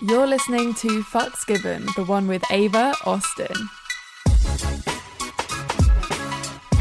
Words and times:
You're 0.00 0.28
listening 0.28 0.74
to 0.74 1.02
Fucks 1.02 1.44
Given, 1.44 1.84
the 1.96 2.04
one 2.04 2.28
with 2.28 2.44
Ava 2.52 2.94
Austin. 3.04 3.56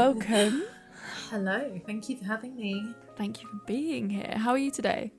welcome. 0.00 0.64
Hello, 1.28 1.78
thank 1.86 2.08
you 2.08 2.16
for 2.16 2.24
having 2.24 2.56
me. 2.56 2.94
Thank 3.16 3.42
you 3.42 3.48
for 3.48 3.60
being 3.66 4.08
here. 4.08 4.34
How 4.34 4.52
are 4.52 4.58
you 4.58 4.70
today? 4.70 5.12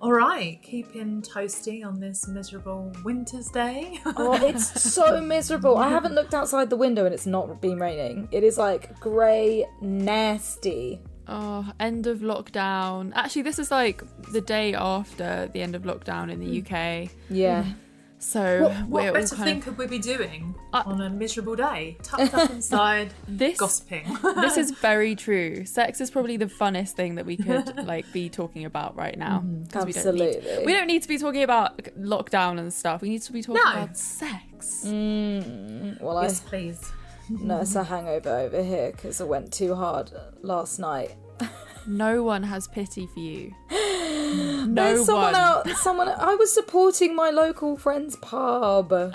All 0.00 0.12
right, 0.12 0.60
keeping 0.60 1.22
toasty 1.22 1.86
on 1.86 2.00
this 2.00 2.26
miserable 2.26 2.92
winter's 3.04 3.48
day. 3.48 4.00
Oh, 4.16 4.34
it's 4.44 4.82
so 4.82 5.20
miserable. 5.20 5.78
I 5.78 5.88
haven't 5.88 6.14
looked 6.14 6.34
outside 6.34 6.68
the 6.68 6.76
window 6.76 7.04
and 7.04 7.14
it's 7.14 7.26
not 7.26 7.62
been 7.62 7.78
raining. 7.78 8.28
It 8.32 8.42
is 8.42 8.58
like 8.58 8.98
grey, 8.98 9.66
nasty. 9.80 11.00
Oh, 11.28 11.70
end 11.78 12.08
of 12.08 12.18
lockdown. 12.18 13.12
Actually, 13.14 13.42
this 13.42 13.58
is 13.60 13.70
like 13.70 14.02
the 14.32 14.40
day 14.40 14.74
after 14.74 15.48
the 15.52 15.62
end 15.62 15.76
of 15.76 15.82
lockdown 15.82 16.30
in 16.30 16.40
the 16.40 16.60
mm. 16.60 17.04
UK. 17.06 17.10
Yeah. 17.30 17.64
So 18.18 18.62
what 18.62 18.70
we're 18.70 18.84
what 18.86 19.06
all 19.08 19.12
better 19.12 19.36
kind 19.36 19.44
thing 19.48 19.58
of 19.58 19.64
could 19.64 19.78
we 19.78 19.86
be 19.86 19.98
doing 19.98 20.54
Uh, 20.72 20.82
on 20.86 21.00
a 21.02 21.10
miserable 21.10 21.54
day? 21.54 21.96
Tucked 22.02 22.34
up 22.34 22.50
inside, 22.58 23.12
this. 23.28 23.58
gossiping. 23.58 24.16
this 24.36 24.56
is 24.56 24.70
very 24.80 25.14
true. 25.14 25.64
Sex 25.66 26.00
is 26.00 26.10
probably 26.10 26.36
the 26.36 26.46
funnest 26.46 26.92
thing 26.92 27.16
that 27.16 27.26
we 27.26 27.36
could 27.36 27.84
like 27.86 28.10
be 28.12 28.28
talking 28.28 28.64
about 28.64 28.96
right 28.96 29.16
now. 29.18 29.44
'cause 29.70 29.84
we 29.86 29.92
don't 29.92 30.14
need- 30.14 30.36
Absolutely. 30.36 30.64
We 30.66 30.72
don't 30.72 30.86
need 30.86 31.02
to 31.02 31.08
be 31.08 31.18
talking 31.18 31.42
about 31.42 31.76
lockdown 32.00 32.58
and 32.58 32.72
stuff. 32.72 33.02
We 33.02 33.10
need 33.10 33.22
to 33.22 33.32
be 33.32 33.42
talking 33.42 33.62
No. 33.64 33.70
about 33.72 33.96
sex. 33.98 34.82
Mm, 34.86 36.00
well, 36.00 36.22
yes, 36.22 36.40
please. 36.40 36.80
I 37.28 37.42
no, 37.42 37.60
it's 37.60 37.74
a 37.74 37.84
hangover 37.84 38.30
over 38.30 38.62
here 38.62 38.92
because 38.92 39.20
I 39.20 39.24
went 39.24 39.52
too 39.52 39.74
hard 39.74 40.10
last 40.42 40.78
night. 40.78 41.16
No 41.86 42.22
one 42.22 42.42
has 42.44 42.66
pity 42.66 43.06
for 43.06 43.20
you. 43.20 43.52
No 44.66 44.74
There's 44.74 45.06
someone 45.06 45.32
one. 45.32 45.34
out. 45.34 45.68
Someone. 45.76 46.08
I 46.08 46.34
was 46.34 46.52
supporting 46.52 47.14
my 47.14 47.30
local 47.30 47.76
friend's 47.76 48.16
pub, 48.16 48.92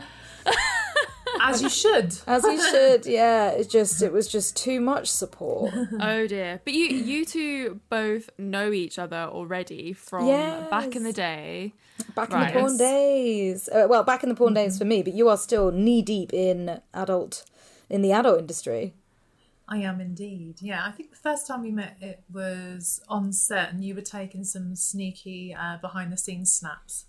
As 1.41 1.61
you 1.61 1.69
should. 1.69 2.13
as 2.27 2.43
you 2.43 2.61
should. 2.61 3.05
Yeah. 3.05 3.49
It 3.51 3.69
just. 3.69 4.01
It 4.01 4.11
was 4.11 4.27
just 4.27 4.55
too 4.57 4.79
much 4.81 5.07
support. 5.09 5.73
Oh 5.99 6.27
dear. 6.27 6.61
But 6.65 6.73
you 6.73 6.85
you 6.87 7.25
two 7.25 7.79
both 7.89 8.29
know 8.37 8.71
each 8.71 8.99
other 8.99 9.27
already 9.31 9.93
from 9.93 10.27
back 10.69 10.95
in 10.95 11.03
the 11.03 11.13
day. 11.13 11.73
Back 12.15 12.31
Right. 12.33 12.47
in 12.49 12.53
the 12.53 12.59
porn 12.59 12.77
days. 12.77 13.69
Uh, 13.69 13.85
well, 13.89 14.03
back 14.03 14.23
in 14.23 14.29
the 14.29 14.35
porn 14.35 14.53
days 14.53 14.77
for 14.77 14.85
me, 14.85 15.03
but 15.03 15.13
you 15.13 15.29
are 15.29 15.37
still 15.37 15.71
knee 15.71 16.01
deep 16.01 16.33
in 16.33 16.81
adult, 16.93 17.45
in 17.89 18.01
the 18.01 18.11
adult 18.11 18.39
industry. 18.39 18.93
I 19.71 19.77
am 19.77 20.01
indeed. 20.01 20.55
Yeah, 20.61 20.83
I 20.85 20.91
think 20.91 21.11
the 21.11 21.15
first 21.15 21.47
time 21.47 21.61
we 21.63 21.71
met, 21.71 21.95
it 22.01 22.23
was 22.31 23.01
on 23.07 23.31
set, 23.31 23.71
and 23.71 23.83
you 23.85 23.95
were 23.95 24.01
taking 24.01 24.43
some 24.43 24.75
sneaky 24.75 25.55
uh, 25.57 25.77
behind 25.77 26.11
the 26.11 26.17
scenes 26.17 26.51
snaps. 26.51 27.05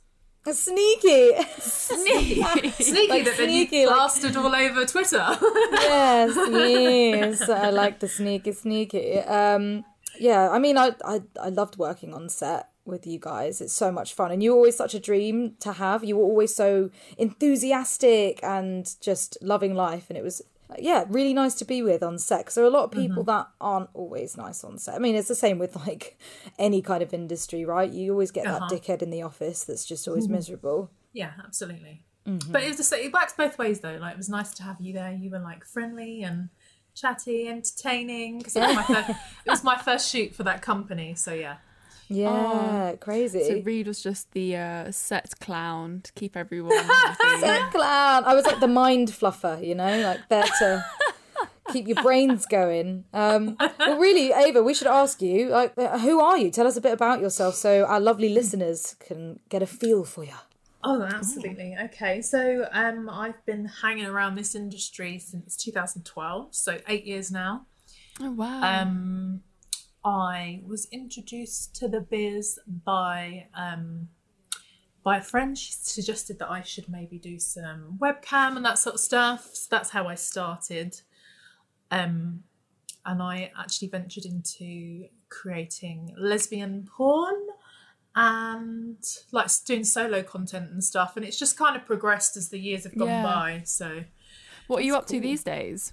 Sneaky. 0.50 1.34
Sneaky 1.60 2.40
Like 2.40 3.24
that 3.24 3.36
then 3.36 3.48
sneaky, 3.48 3.76
you 3.78 3.88
like- 3.90 4.36
all 4.36 4.54
over 4.54 4.84
Twitter. 4.86 5.24
yes, 5.72 6.36
yes. 6.50 7.48
I 7.48 7.70
like 7.70 8.00
the 8.00 8.08
sneaky, 8.08 8.52
sneaky. 8.52 9.18
Um, 9.20 9.84
yeah, 10.18 10.48
I 10.50 10.58
mean, 10.58 10.76
I, 10.78 10.92
I, 11.04 11.22
I 11.40 11.48
loved 11.50 11.78
working 11.78 12.12
on 12.14 12.28
set 12.28 12.68
with 12.84 13.06
you 13.06 13.18
guys. 13.20 13.60
It's 13.60 13.72
so 13.72 13.92
much 13.92 14.14
fun, 14.14 14.32
and 14.32 14.42
you 14.42 14.50
were 14.50 14.56
always 14.56 14.76
such 14.76 14.94
a 14.94 15.00
dream 15.00 15.54
to 15.60 15.72
have. 15.74 16.02
You 16.04 16.16
were 16.16 16.24
always 16.24 16.54
so 16.54 16.90
enthusiastic 17.18 18.40
and 18.42 18.92
just 19.00 19.36
loving 19.42 19.74
life, 19.74 20.06
and 20.08 20.16
it 20.16 20.22
was. 20.24 20.42
Yeah, 20.78 21.04
really 21.08 21.34
nice 21.34 21.54
to 21.56 21.64
be 21.64 21.82
with 21.82 22.02
on 22.02 22.18
set. 22.18 22.46
'cause 22.46 22.54
there 22.54 22.64
are 22.64 22.68
a 22.68 22.70
lot 22.70 22.84
of 22.84 22.90
mm-hmm. 22.90 23.02
people 23.08 23.24
that 23.24 23.48
aren't 23.60 23.90
always 23.94 24.36
nice 24.36 24.64
on 24.64 24.78
set. 24.78 24.94
I 24.94 24.98
mean, 24.98 25.14
it's 25.14 25.28
the 25.28 25.34
same 25.34 25.58
with 25.58 25.76
like 25.76 26.18
any 26.58 26.82
kind 26.82 27.02
of 27.02 27.12
industry, 27.14 27.64
right? 27.64 27.90
You 27.90 28.12
always 28.12 28.30
get 28.30 28.46
Uh-huh. 28.46 28.66
that 28.68 28.70
dickhead 28.70 29.02
in 29.02 29.10
the 29.10 29.22
office 29.22 29.64
that's 29.64 29.84
just 29.84 30.06
always 30.08 30.24
mm-hmm. 30.24 30.34
miserable. 30.34 30.90
Yeah, 31.12 31.32
absolutely. 31.44 32.02
Mm-hmm. 32.26 32.52
But 32.52 32.62
it 32.62 32.68
was 32.68 32.76
just, 32.76 32.92
it 32.92 33.12
works 33.12 33.34
both 33.36 33.58
ways 33.58 33.80
though. 33.80 33.98
Like 34.00 34.12
it 34.12 34.16
was 34.18 34.28
nice 34.28 34.52
to 34.54 34.62
have 34.62 34.80
you 34.80 34.92
there. 34.92 35.12
You 35.12 35.30
were 35.30 35.40
like 35.40 35.64
friendly 35.64 36.22
and 36.22 36.50
chatty, 36.94 37.48
entertaining. 37.48 38.38
Because 38.38 38.56
it, 38.56 38.60
was 38.60 38.76
my 38.76 38.82
fir- 38.84 39.06
it 39.46 39.50
was 39.50 39.64
my 39.64 39.76
first 39.76 40.08
shoot 40.10 40.34
for 40.34 40.42
that 40.44 40.62
company. 40.62 41.14
So 41.14 41.32
yeah, 41.32 41.56
Yeah, 42.14 42.94
crazy. 43.00 43.44
So 43.44 43.60
Reed 43.64 43.86
was 43.86 44.02
just 44.02 44.30
the 44.32 44.56
uh, 44.56 44.90
set 44.92 45.38
clown 45.40 46.00
to 46.04 46.12
keep 46.12 46.36
everyone 46.36 46.76
happy. 46.84 47.40
Set 47.40 47.70
clown. 47.70 48.24
I 48.24 48.34
was 48.34 48.44
like 48.46 48.60
the 48.60 48.68
mind 48.68 49.08
fluffer, 49.08 49.64
you 49.64 49.74
know, 49.74 50.00
like 50.00 50.28
there 50.28 50.44
to 50.60 50.84
keep 51.72 51.88
your 51.88 52.02
brains 52.02 52.46
going. 52.46 53.04
Um, 53.12 53.56
well, 53.78 53.98
really, 53.98 54.32
Ava, 54.32 54.62
we 54.62 54.74
should 54.74 54.86
ask 54.86 55.22
you, 55.22 55.48
like, 55.48 55.72
uh, 55.78 55.98
who 55.98 56.20
are 56.20 56.38
you? 56.38 56.50
Tell 56.50 56.66
us 56.66 56.76
a 56.76 56.80
bit 56.80 56.92
about 56.92 57.20
yourself, 57.20 57.54
so 57.54 57.84
our 57.84 58.00
lovely 58.00 58.28
listeners 58.28 58.96
can 59.00 59.40
get 59.48 59.62
a 59.62 59.66
feel 59.66 60.04
for 60.04 60.24
you. 60.24 60.34
Oh, 60.84 61.00
absolutely. 61.02 61.76
Okay, 61.84 62.20
so 62.22 62.66
um, 62.72 63.08
I've 63.08 63.44
been 63.46 63.66
hanging 63.66 64.06
around 64.06 64.34
this 64.34 64.54
industry 64.54 65.18
since 65.18 65.56
2012, 65.56 66.54
so 66.54 66.78
eight 66.88 67.04
years 67.04 67.30
now. 67.30 67.66
oh 68.20 68.32
wow. 68.32 68.82
Um, 68.82 69.42
I 70.04 70.62
was 70.66 70.88
introduced 70.90 71.74
to 71.76 71.88
the 71.88 72.00
biz 72.00 72.58
by 72.84 73.46
um, 73.54 74.08
by 75.02 75.18
a 75.18 75.22
friend. 75.22 75.56
She 75.56 75.72
suggested 75.72 76.38
that 76.38 76.50
I 76.50 76.62
should 76.62 76.88
maybe 76.88 77.18
do 77.18 77.38
some 77.38 77.98
webcam 78.00 78.56
and 78.56 78.64
that 78.64 78.78
sort 78.78 78.94
of 78.94 79.00
stuff. 79.00 79.50
So 79.52 79.66
that's 79.70 79.90
how 79.90 80.06
I 80.08 80.14
started. 80.14 81.00
Um, 81.90 82.44
and 83.04 83.22
I 83.22 83.50
actually 83.58 83.88
ventured 83.88 84.24
into 84.24 85.06
creating 85.28 86.14
lesbian 86.16 86.88
porn 86.96 87.34
and 88.14 88.98
like 89.32 89.48
doing 89.64 89.84
solo 89.84 90.22
content 90.22 90.70
and 90.70 90.82
stuff. 90.84 91.16
And 91.16 91.24
it's 91.24 91.38
just 91.38 91.56
kind 91.56 91.76
of 91.76 91.84
progressed 91.84 92.36
as 92.36 92.50
the 92.50 92.58
years 92.58 92.84
have 92.84 92.96
gone 92.96 93.08
Yeah. 93.08 93.22
by. 93.22 93.62
So. 93.64 94.04
what 94.66 94.80
are 94.80 94.84
you 94.84 94.96
up 94.96 95.06
to 95.08 95.20
these 95.20 95.42
days? 95.42 95.92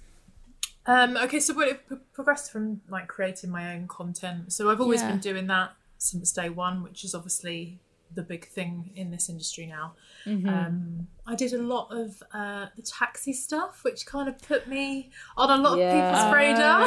Um, 0.86 1.16
okay, 1.16 1.40
so 1.40 1.58
it 1.60 1.86
pro- 1.86 1.98
progressed 2.12 2.50
from 2.50 2.80
like 2.88 3.06
creating 3.08 3.50
my 3.50 3.74
own 3.74 3.86
content. 3.88 4.52
So 4.52 4.70
I've 4.70 4.80
always 4.80 5.02
Yeah. 5.02 5.10
been 5.10 5.18
doing 5.20 5.46
that 5.48 5.72
since 5.98 6.32
day 6.32 6.48
one, 6.48 6.82
which 6.82 7.04
is 7.04 7.14
obviously 7.14 7.80
the 8.12 8.22
big 8.22 8.48
thing 8.48 8.90
in 8.96 9.12
this 9.12 9.28
industry 9.28 9.66
now. 9.66 9.92
Mm-hmm. 10.26 10.48
Um, 10.48 11.06
I 11.28 11.36
did 11.36 11.52
a 11.52 11.62
lot 11.62 11.92
of 11.96 12.20
uh, 12.34 12.66
the 12.74 12.82
taxi 12.82 13.32
stuff, 13.32 13.84
which 13.84 14.04
kind 14.04 14.28
of 14.28 14.36
put 14.42 14.66
me 14.66 15.10
on 15.36 15.48
a 15.60 15.62
lot 15.62 15.78
Yeah. 15.78 15.92
of 15.92 16.16
people's 16.16 16.34
radar. 16.34 16.82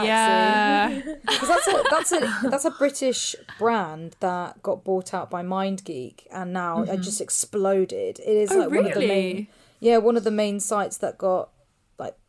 Oh, 0.00 0.04
yeah. 0.04 1.00
Because 1.26 1.48
that's 1.48 1.66
a 1.68 1.84
that's 1.90 2.12
a 2.12 2.40
that's 2.50 2.64
a 2.64 2.70
British 2.70 3.36
brand 3.58 4.16
that 4.20 4.62
got 4.62 4.84
bought 4.84 5.12
out 5.12 5.28
by 5.28 5.42
MindGeek, 5.42 6.28
and 6.30 6.52
now 6.54 6.82
it 6.82 6.98
just 7.02 7.20
exploded. 7.20 8.18
It 8.20 8.26
is 8.26 8.50
Oh, 8.52 8.60
like 8.60 8.70
one 8.70 8.86
of 8.86 8.94
the 8.94 9.06
main 9.06 9.48
yeah 9.80 9.98
one 9.98 10.16
of 10.16 10.24
the 10.24 10.30
main 10.30 10.60
sites 10.60 10.96
that 10.98 11.18
got 11.18 11.50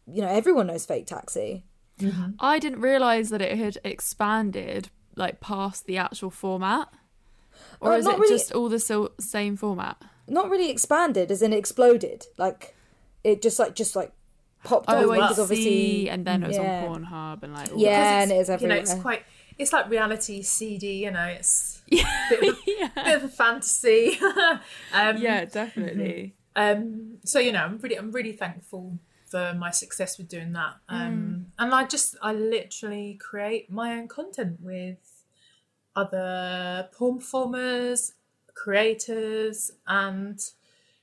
you 0.08 0.22
know 0.22 0.28
everyone 0.30 0.68
knows 0.68 0.86
Fake 0.86 1.08
Taxi. 1.08 1.64
I 2.40 2.60
didn't 2.60 2.82
realize 2.82 3.30
that 3.30 3.42
it 3.42 3.58
had 3.58 3.78
expanded 3.86 4.90
like 5.16 5.40
past 5.40 5.86
the 5.86 5.98
actual 5.98 6.30
format. 6.30 6.90
Or 7.80 7.92
Well, 7.92 8.00
is 8.00 8.06
it 8.06 8.18
really- 8.20 8.30
just 8.38 8.52
all 8.52 8.68
the 8.70 8.80
so- 8.80 9.12
same 9.20 9.56
format? 9.58 9.98
not 10.28 10.50
really 10.50 10.72
expanded 10.72 11.30
as 11.32 11.44
in 11.44 11.54
exploded 11.54 12.26
like 12.40 12.74
it 13.24 13.44
just 13.44 13.60
like 13.60 13.76
just 13.76 13.96
like 13.96 14.12
popped 14.64 14.86
Oh, 14.90 15.12
up 15.12 15.12
I 15.12 15.16
because 15.28 15.36
see. 15.36 15.42
obviously 15.44 16.10
And 16.10 16.26
then 16.26 16.42
it 16.44 16.48
was 16.48 16.58
yeah. 16.58 16.84
on 16.88 17.06
Pornhub 17.06 17.44
and 17.44 17.54
like 17.54 17.72
all 17.72 17.78
Yeah, 17.78 18.22
Because 18.26 18.32
and 18.32 18.32
it 18.32 18.56
is 18.56 18.62
You 18.62 18.68
know, 18.68 18.76
it's 18.76 18.94
quite. 18.96 19.24
It's 19.60 19.72
like 19.72 19.88
reality 19.90 20.42
CD. 20.42 21.04
You 21.06 21.12
know, 21.12 21.26
it's 21.28 21.82
that. 21.92 22.28
a 22.32 22.40
bit 22.42 22.50
of 22.50 22.56
a, 22.58 22.62
yeah. 22.66 22.90
bit 23.06 23.16
of 23.18 23.24
a 23.26 23.28
fantasy. 23.30 24.20
um, 24.94 25.18
yeah, 25.18 25.46
definitely. 25.46 26.34
um 26.56 27.18
so 27.24 27.38
you 27.38 27.52
know 27.52 27.60
i'm 27.66 27.78
really 27.80 27.98
i'm 27.98 28.12
really 28.12 28.32
thankful 28.32 28.98
for 29.36 29.54
my 29.58 29.72
success 29.72 30.18
with 30.18 30.30
doing 30.30 30.54
that. 30.54 30.76
Um 30.88 31.48
and 31.60 31.74
i 31.74 31.84
just 31.86 32.16
i 32.22 32.32
literally 32.34 33.20
create 33.22 33.70
my 33.70 33.98
own 33.98 34.08
content 34.08 34.58
with 34.62 35.24
other 35.96 36.90
porn 36.94 37.18
performers 37.20 38.14
creators 38.54 39.72
and 39.88 40.40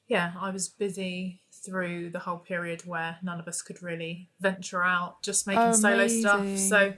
yeah 0.08 0.32
i 0.40 0.50
was 0.50 0.68
busy 0.68 1.40
through 1.50 2.10
the 2.10 2.18
whole 2.18 2.38
period 2.38 2.82
where 2.86 3.16
none 3.22 3.38
of 3.38 3.46
us 3.46 3.62
could 3.62 3.82
really 3.82 4.28
venture 4.40 4.82
out 4.82 5.22
just 5.22 5.46
making 5.46 5.74
solo 5.74 6.08
stuff. 6.08 6.58
So 6.58 6.94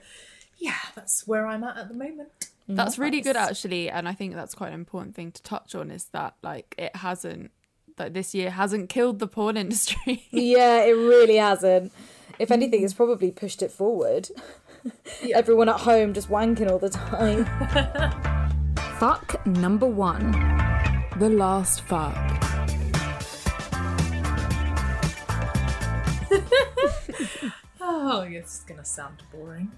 yeah 0.57 0.83
that's 0.95 1.27
where 1.27 1.47
i'm 1.47 1.63
at 1.63 1.77
at 1.77 1.87
the 1.89 1.95
moment. 1.95 2.29
That's 2.67 2.97
really 2.97 3.21
good 3.21 3.35
actually, 3.35 3.89
and 3.91 4.07
I 4.07 4.13
think 4.13 4.33
that's 4.33 4.55
quite 4.55 4.69
an 4.69 4.73
important 4.73 5.15
thing 5.15 5.31
to 5.33 5.43
touch 5.43 5.75
on 5.75 5.91
is 5.91 6.05
that 6.13 6.35
like 6.41 6.73
it 6.77 6.95
hasn't 6.95 7.51
that 7.97 8.13
this 8.13 8.33
year 8.35 8.51
hasn't 8.51 8.89
killed 8.89 9.19
the 9.19 9.27
porn 9.27 9.57
industry. 9.57 10.27
Yeah, 10.31 10.83
it 10.83 10.91
really 10.91 11.37
hasn't. 11.37 11.91
If 12.39 12.51
anything, 12.51 12.83
it's 12.83 12.93
probably 12.93 13.31
pushed 13.31 13.61
it 13.61 13.71
forward. 13.71 14.29
Everyone 15.33 15.69
at 15.69 15.77
home 15.81 16.13
just 16.13 16.29
wanking 16.29 16.69
all 16.69 16.79
the 16.79 16.89
time. 16.89 17.45
Fuck 18.99 19.45
number 19.47 19.85
one. 19.87 20.31
the 21.19 21.29
last 21.29 21.81
fuck. 21.81 22.15
Oh, 27.81 28.21
it's 28.27 28.61
gonna 28.63 28.85
sound 28.85 29.23
boring. 29.31 29.71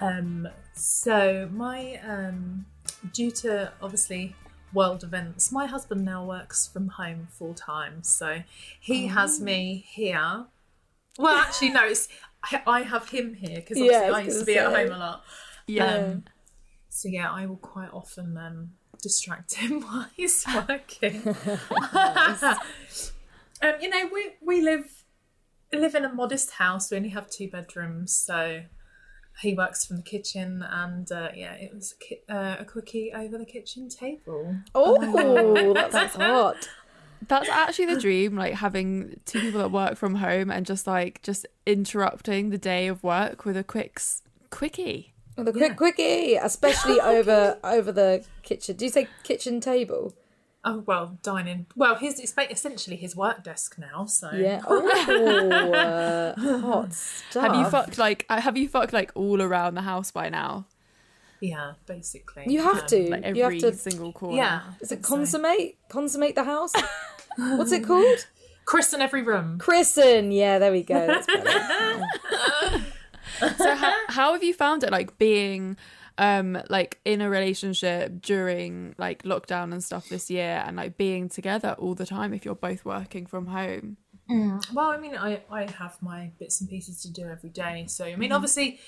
um, 0.00 0.48
so 0.74 1.48
my 1.52 1.98
um, 2.06 2.66
due 3.12 3.30
to 3.30 3.72
obviously 3.82 4.34
world 4.74 5.02
events, 5.04 5.50
my 5.52 5.66
husband 5.66 6.04
now 6.04 6.24
works 6.24 6.66
from 6.66 6.88
home 6.88 7.28
full 7.30 7.54
time, 7.54 8.02
so 8.02 8.42
he 8.80 9.06
has 9.06 9.40
me 9.40 9.84
here. 9.88 10.46
Well, 11.18 11.36
actually, 11.36 11.70
no, 11.70 11.84
it's 11.84 12.08
I- 12.42 12.62
I 12.66 12.82
have 12.82 13.08
him 13.08 13.34
here 13.34 13.56
because 13.56 13.78
Yeah, 13.78 13.84
obviously 14.10 14.12
I 14.14 14.18
I 14.18 14.20
used 14.22 14.40
to 14.40 14.44
be 14.46 14.58
at 14.58 14.72
home 14.72 14.92
a 14.92 14.98
lot. 14.98 15.24
Yeah. 15.66 15.94
Um, 15.94 16.24
so 16.88 17.08
yeah, 17.08 17.30
I 17.30 17.46
will 17.46 17.56
quite 17.56 17.90
often 17.92 18.36
um, 18.36 18.72
distract 19.00 19.54
him 19.54 19.80
while 19.86 20.08
he's 20.16 20.44
working. 20.68 21.22
um, 21.94 23.74
you 23.80 23.88
know, 23.88 24.08
we 24.12 24.32
we 24.42 24.60
live 24.60 25.04
live 25.72 25.94
in 25.94 26.04
a 26.04 26.12
modest 26.12 26.52
house. 26.52 26.90
We 26.90 26.96
only 26.98 27.08
have 27.10 27.28
two 27.30 27.48
bedrooms, 27.48 28.14
so 28.14 28.62
he 29.40 29.54
works 29.54 29.84
from 29.84 29.96
the 29.96 30.02
kitchen, 30.02 30.64
and 30.68 31.10
uh, 31.10 31.30
yeah, 31.34 31.54
it 31.54 31.74
was 31.74 31.92
a, 31.92 32.04
ki- 32.04 32.20
uh, 32.28 32.56
a 32.60 32.64
quickie 32.64 33.12
over 33.12 33.36
the 33.38 33.44
kitchen 33.44 33.88
table. 33.88 34.56
Oh, 34.74 35.72
that 35.74 35.92
sounds 35.92 36.14
hot. 36.14 36.68
That's 37.26 37.48
actually 37.48 37.86
the 37.86 38.00
dream, 38.00 38.36
like 38.36 38.54
having 38.54 39.20
two 39.24 39.40
people 39.40 39.60
that 39.60 39.70
work 39.70 39.96
from 39.96 40.16
home 40.16 40.50
and 40.50 40.66
just 40.66 40.86
like 40.86 41.22
just 41.22 41.46
interrupting 41.66 42.50
the 42.50 42.58
day 42.58 42.86
of 42.86 43.02
work 43.02 43.44
with 43.44 43.56
a 43.56 43.64
quick 43.64 44.00
quickie. 44.50 45.14
With 45.36 45.48
a 45.48 45.52
quick 45.52 45.76
quickie, 45.76 46.36
especially 46.36 47.00
over 47.00 47.58
over 47.64 47.90
the 47.90 48.24
kitchen. 48.42 48.76
Do 48.76 48.84
you 48.84 48.90
say 48.90 49.08
kitchen 49.22 49.60
table? 49.60 50.14
Oh 50.66 50.82
well, 50.86 51.18
dining. 51.22 51.66
Well, 51.76 51.96
his 51.96 52.18
it's 52.18 52.34
essentially 52.50 52.96
his 52.96 53.14
work 53.14 53.44
desk 53.44 53.76
now. 53.78 54.06
So 54.06 54.30
Yeah. 54.32 54.62
Oh, 54.66 55.72
uh, 55.72 56.60
hot 56.60 56.92
stuff. 56.94 57.42
Have 57.44 57.54
you 57.54 57.64
fucked 57.66 57.98
like 57.98 58.24
uh, 58.30 58.40
have 58.40 58.56
you 58.56 58.68
fucked 58.68 58.92
like 58.92 59.12
all 59.14 59.42
around 59.42 59.74
the 59.74 59.82
house 59.82 60.10
by 60.10 60.28
now? 60.28 60.66
yeah, 61.40 61.72
basically. 61.84 62.44
You 62.46 62.62
have 62.62 62.78
Um, 62.80 62.86
to. 62.86 63.10
Like 63.10 63.36
you 63.36 63.42
have 63.42 63.58
to. 63.58 63.72
single 63.74 64.12
corner. 64.12 64.36
Yeah. 64.38 64.60
Is 64.80 64.90
it 64.92 65.04
So- 65.04 65.16
consummate? 65.16 65.76
Consummate 65.90 66.34
the 66.34 66.44
house? 66.44 66.72
What's 67.36 67.72
it 67.72 67.84
called? 67.84 68.26
Chris 68.64 68.94
in 68.94 69.02
every 69.02 69.20
room. 69.20 69.58
Christen. 69.58 70.32
Yeah, 70.32 70.58
there 70.58 70.72
we 70.72 70.82
go. 70.82 71.06
That's. 71.06 71.26
So 73.58 73.74
how, 73.74 73.92
how 74.08 74.32
have 74.32 74.44
you 74.44 74.54
found 74.54 74.84
it 74.84 74.92
like 74.92 75.18
being 75.18 75.76
um 76.18 76.56
like 76.68 77.00
in 77.04 77.20
a 77.20 77.28
relationship 77.28 78.20
during 78.20 78.94
like 78.98 79.22
lockdown 79.24 79.72
and 79.72 79.82
stuff 79.82 80.08
this 80.08 80.30
year 80.30 80.62
and 80.66 80.76
like 80.76 80.96
being 80.96 81.28
together 81.28 81.74
all 81.78 81.94
the 81.94 82.06
time 82.06 82.32
if 82.32 82.44
you're 82.44 82.54
both 82.54 82.84
working 82.84 83.26
from 83.26 83.46
home? 83.46 83.96
Well, 84.72 84.90
I 84.90 84.96
mean, 84.96 85.14
I, 85.16 85.42
I 85.50 85.70
have 85.70 86.00
my 86.00 86.30
bits 86.38 86.60
and 86.60 86.70
pieces 86.70 87.02
to 87.02 87.12
do 87.12 87.28
every 87.28 87.50
day. 87.50 87.84
So, 87.88 88.06
I 88.06 88.16
mean, 88.16 88.32
obviously, 88.32 88.80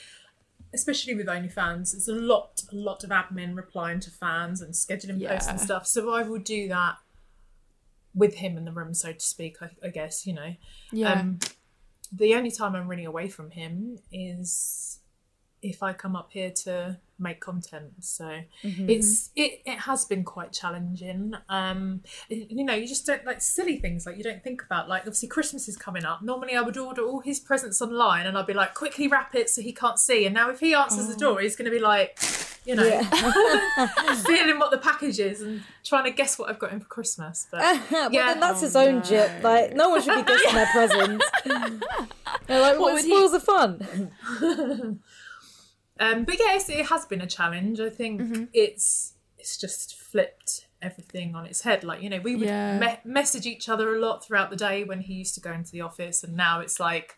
especially 0.73 1.14
with 1.14 1.26
OnlyFans, 1.26 1.94
it's 1.94 2.08
a 2.08 2.12
lot, 2.12 2.62
a 2.73 2.75
lot 2.75 3.05
of 3.05 3.11
admin 3.11 3.55
replying 3.55 4.00
to 4.00 4.11
fans 4.11 4.62
and 4.62 4.73
scheduling 4.73 5.26
posts 5.26 5.49
and 5.49 5.61
stuff. 5.61 5.87
So 5.87 6.12
I 6.12 6.23
will 6.23 6.38
do 6.38 6.69
that 6.69 6.96
with 8.14 8.37
him 8.37 8.56
in 8.56 8.64
the 8.64 8.73
room, 8.73 8.94
so 8.94 9.12
to 9.12 9.20
speak. 9.20 9.56
I, 9.61 9.70
I 9.84 9.88
guess 9.88 10.26
you 10.26 10.32
know. 10.32 10.55
Yeah. 10.90 11.12
Um, 11.12 11.38
the 12.12 12.34
only 12.34 12.50
time 12.50 12.75
I'm 12.75 12.88
really 12.88 13.05
away 13.05 13.28
from 13.28 13.50
him 13.50 13.99
is 14.11 15.00
if 15.70 15.82
I 15.82 15.92
come 15.92 16.16
up 16.16 16.28
here 16.32 16.50
to 16.64 16.98
make 17.18 17.40
content. 17.40 17.92
So 18.00 18.40
it's 18.62 19.30
it, 19.34 19.62
it 19.64 19.78
has 19.80 20.04
been 20.04 20.22
quite 20.22 20.52
challenging. 20.52 21.32
Um, 21.48 22.02
you 22.28 22.62
know, 22.64 22.74
you 22.74 22.86
just 22.86 23.06
don't 23.06 23.24
like 23.24 23.40
silly 23.40 23.78
things 23.78 24.04
like 24.04 24.18
you 24.18 24.22
don't 24.22 24.42
think 24.44 24.62
about. 24.62 24.88
Like 24.88 25.00
obviously 25.02 25.28
Christmas 25.28 25.66
is 25.68 25.76
coming 25.78 26.04
up. 26.04 26.22
Normally 26.22 26.56
I 26.56 26.60
would 26.60 26.76
order 26.76 27.02
all 27.02 27.20
his 27.20 27.40
presents 27.40 27.80
online 27.80 28.26
and 28.26 28.36
I'd 28.36 28.46
be 28.46 28.52
like, 28.52 28.74
quickly 28.74 29.08
wrap 29.08 29.34
it 29.34 29.48
so 29.48 29.62
he 29.62 29.72
can't 29.72 29.98
see. 29.98 30.26
And 30.26 30.34
now 30.34 30.50
if 30.50 30.60
he 30.60 30.74
answers 30.74 31.06
the 31.08 31.16
door, 31.16 31.40
he's 31.40 31.56
going 31.56 31.70
to 31.70 31.74
be 31.74 31.82
like, 31.82 32.18
you 32.66 32.74
know, 32.74 32.82
feeling 34.26 34.58
what 34.58 34.70
the 34.70 34.78
package 34.82 35.18
is 35.18 35.40
and 35.40 35.62
trying 35.84 36.04
to 36.04 36.10
guess 36.10 36.38
what 36.38 36.50
I've 36.50 36.58
got 36.58 36.70
him 36.70 36.80
for 36.80 36.86
Christmas. 36.88 37.46
But 37.50 37.60
but 37.90 38.12
Yeah. 38.12 38.26
then 38.32 38.40
that's 38.40 38.60
his 38.60 38.76
own 38.76 39.02
jip. 39.02 39.42
Like 39.42 39.74
no 39.74 39.88
one 39.88 40.02
should 40.02 40.16
be 40.16 40.22
guessing 40.30 40.54
their 40.54 40.66
presents. 40.72 41.30
They're 42.46 42.60
like, 42.60 42.78
what 42.78 42.92
would 42.92 43.04
he- 43.04 43.10
spoils 43.10 43.32
the 43.32 43.40
fun? 43.40 45.00
Um, 45.98 46.25
but 46.25 46.37
it's, 46.38 46.69
it 46.69 46.87
has 46.87 47.04
been 47.06 47.20
a 47.20 47.26
challenge. 47.26 47.81
I 47.81 47.88
think 47.90 48.20
Mm-hmm. 48.20 48.44
it's 48.52 49.14
it's 49.38 49.56
just 49.56 49.96
flipped 49.98 50.66
everything 50.82 51.34
on 51.34 51.46
its 51.46 51.62
head. 51.62 51.84
Like 51.84 52.02
you 52.02 52.10
know, 52.10 52.20
we 52.20 52.37
would 52.37 52.48
Yeah. 52.48 52.78
me- 52.78 52.98
message 53.12 53.46
each 53.46 53.69
other 53.69 53.94
a 53.94 53.98
lot 54.00 54.25
throughout 54.25 54.50
the 54.50 54.56
day 54.56 54.84
when 54.84 55.00
he 55.00 55.14
used 55.14 55.34
to 55.37 55.40
go 55.40 55.52
into 55.52 55.70
the 55.72 55.81
office, 55.82 56.22
and 56.25 56.37
now 56.37 56.60
it's 56.60 56.78
like, 56.81 57.16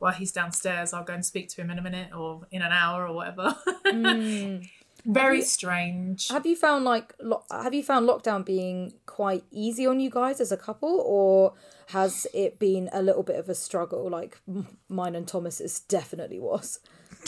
well, 0.00 0.12
he's 0.12 0.32
downstairs. 0.32 0.92
I'll 0.92 1.04
go 1.04 1.14
and 1.14 1.24
speak 1.24 1.48
to 1.50 1.60
him 1.60 1.70
in 1.70 1.78
a 1.78 1.82
minute 1.82 2.10
or 2.16 2.46
in 2.50 2.62
an 2.62 2.72
hour 2.72 3.06
or 3.06 3.14
whatever. 3.14 3.56
Mm. 3.86 4.68
Very 5.06 5.42
strange. 5.42 6.28
Have 6.28 6.46
you 6.46 6.56
found 6.56 6.86
like 6.86 7.12
lo- 7.20 7.44
have 7.50 7.74
you 7.74 7.82
found 7.82 8.08
lockdown 8.08 8.42
being 8.44 8.94
quite 9.04 9.44
easy 9.50 9.86
on 9.86 10.00
you 10.00 10.08
guys 10.08 10.40
as 10.40 10.50
a 10.50 10.56
couple, 10.56 11.02
or 11.04 11.52
has 11.88 12.26
it 12.32 12.58
been 12.58 12.88
a 12.90 13.02
little 13.02 13.22
bit 13.22 13.36
of 13.36 13.50
a 13.50 13.54
struggle? 13.54 14.08
Like 14.08 14.38
m- 14.48 14.78
mine 14.88 15.14
and 15.14 15.28
Thomas's 15.28 15.80
definitely 15.80 16.38
was. 16.40 16.78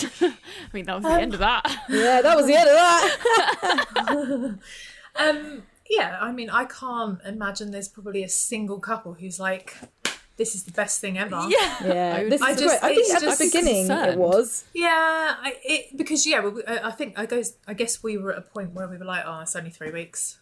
I 0.20 0.32
mean 0.72 0.86
that 0.86 0.96
was 0.96 1.04
the 1.04 1.20
end 1.20 1.34
of 1.34 1.40
that. 1.40 1.64
Yeah, 1.88 2.22
that 2.22 2.36
was 2.36 2.46
the 2.46 2.54
end 2.54 2.68
of 2.68 2.74
that. 2.76 4.58
Um, 5.18 5.62
yeah, 5.88 6.18
I 6.20 6.32
mean, 6.32 6.50
I 6.50 6.66
can't 6.66 7.18
imagine 7.24 7.70
there's 7.70 7.88
probably 7.88 8.22
a 8.22 8.28
single 8.28 8.78
couple 8.80 9.14
who's 9.14 9.40
like, 9.40 9.74
this 10.36 10.54
is 10.54 10.64
the 10.64 10.72
best 10.72 11.00
thing 11.00 11.16
ever. 11.16 11.46
Yeah, 11.48 12.20
would- 12.22 12.32
this 12.32 12.42
I 12.42 12.50
is 12.50 12.60
just- 12.60 12.80
great. 12.80 12.90
I 12.90 12.94
think 12.94 13.06
it's 13.06 13.14
at 13.14 13.20
the 13.20 13.26
just 13.26 13.40
beginning 13.40 13.90
it 13.90 14.18
was. 14.18 14.64
Yeah, 14.74 14.90
I, 14.90 15.54
it, 15.64 15.96
because 15.96 16.26
yeah, 16.26 16.46
we, 16.46 16.62
I 16.64 16.88
I 16.88 16.90
think 16.90 17.18
I 17.18 17.26
guess 17.26 17.52
I 17.66 17.74
guess 17.74 18.02
we 18.02 18.18
were 18.18 18.32
at 18.32 18.38
a 18.38 18.42
point 18.42 18.74
where 18.74 18.88
we 18.88 18.98
were 18.98 19.04
like, 19.04 19.24
oh, 19.26 19.40
it's 19.40 19.56
only 19.56 19.70
three 19.70 19.90
weeks, 19.90 20.38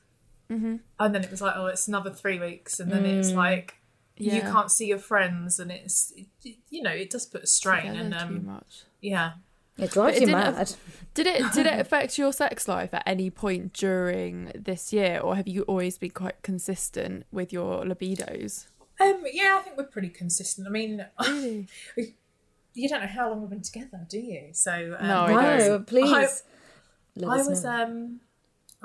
mm-hmm. 0.50 0.76
and 0.99 1.14
then 1.14 1.23
it 1.23 1.31
was 1.31 1.40
like, 1.40 1.55
oh, 1.57 1.67
it's 1.67 1.87
another 1.87 2.11
three 2.11 2.40
weeks, 2.40 2.81
and 2.81 2.90
then 2.90 3.07
it's 3.07 3.31
like 3.31 3.76
you 4.17 4.40
can't 4.40 4.71
see 4.71 4.87
your 4.87 4.99
friends, 4.99 5.61
and 5.61 5.71
it's 5.71 6.12
it, 6.45 6.57
you 6.71 6.83
know 6.83 6.90
it 6.90 7.11
does 7.11 7.26
put 7.26 7.45
a 7.45 7.47
strain, 7.47 7.93
Together 7.93 8.00
and 8.00 8.12
too 8.12 8.19
um, 8.19 8.47
much. 8.47 8.83
yeah, 9.00 9.33
It 9.76 9.90
drives 9.90 10.16
it 10.16 10.21
you 10.21 10.26
didn't 10.26 10.40
mad. 10.40 10.54
have- 10.57 10.76
Did 11.14 11.26
it 11.26 11.52
did 11.52 11.66
it 11.66 11.81
affect 11.81 12.16
your 12.19 12.33
sex 12.33 12.69
life 12.69 12.90
at 12.93 13.02
any 13.07 13.28
point 13.31 13.73
during 13.73 14.52
this 14.54 14.93
year, 14.93 15.19
or 15.21 15.35
have 15.37 15.49
you 15.49 15.62
always 15.62 15.99
been 15.99 16.11
quite 16.11 16.43
consistent 16.43 17.25
with 17.33 17.52
your 17.52 17.83
libidos? 17.85 18.66
um, 19.00 19.25
yeah, 19.33 19.57
I 19.59 19.62
think 19.62 19.76
we're 19.76 19.85
pretty 19.85 20.09
consistent. 20.11 20.69
I 20.69 20.71
mean, 20.71 21.04
you 22.75 22.88
don't 22.88 23.00
know 23.00 23.07
how 23.09 23.31
long 23.31 23.40
we've 23.40 23.50
been 23.50 23.62
together, 23.62 24.07
do 24.09 24.19
you? 24.19 24.49
So 24.52 24.97
um, 24.99 25.07
No, 25.09 25.23
I 25.25 25.59
No, 25.59 25.69
don't. 25.69 25.87
please. 25.87 26.12
I- 26.12 26.28
let 27.16 27.31
I 27.31 27.40
us 27.40 27.49
was 27.49 27.64
know. 27.64 27.71
um 27.71 28.21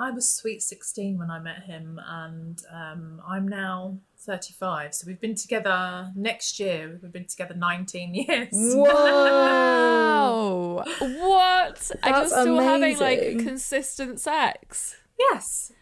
I 0.00 0.10
was 0.10 0.34
sweet 0.34 0.62
sixteen 0.62 1.18
when 1.18 1.30
I 1.30 1.38
met 1.38 1.64
him 1.64 2.00
and 2.06 2.62
um 2.72 3.20
I'm 3.28 3.46
now 3.46 3.98
thirty 4.16 4.54
five. 4.54 4.94
So 4.94 5.06
we've 5.06 5.20
been 5.20 5.34
together 5.34 6.10
next 6.16 6.58
year, 6.58 6.98
we've 7.02 7.12
been 7.12 7.26
together 7.26 7.54
nineteen 7.54 8.14
years. 8.14 8.48
Wow! 8.52 10.84
What? 11.00 11.90
and 12.02 12.04
you're 12.04 12.12
That's 12.14 12.30
still 12.30 12.60
having 12.60 12.98
like 12.98 13.20
consistent 13.40 14.20
sex? 14.20 14.96
Yes. 15.18 15.72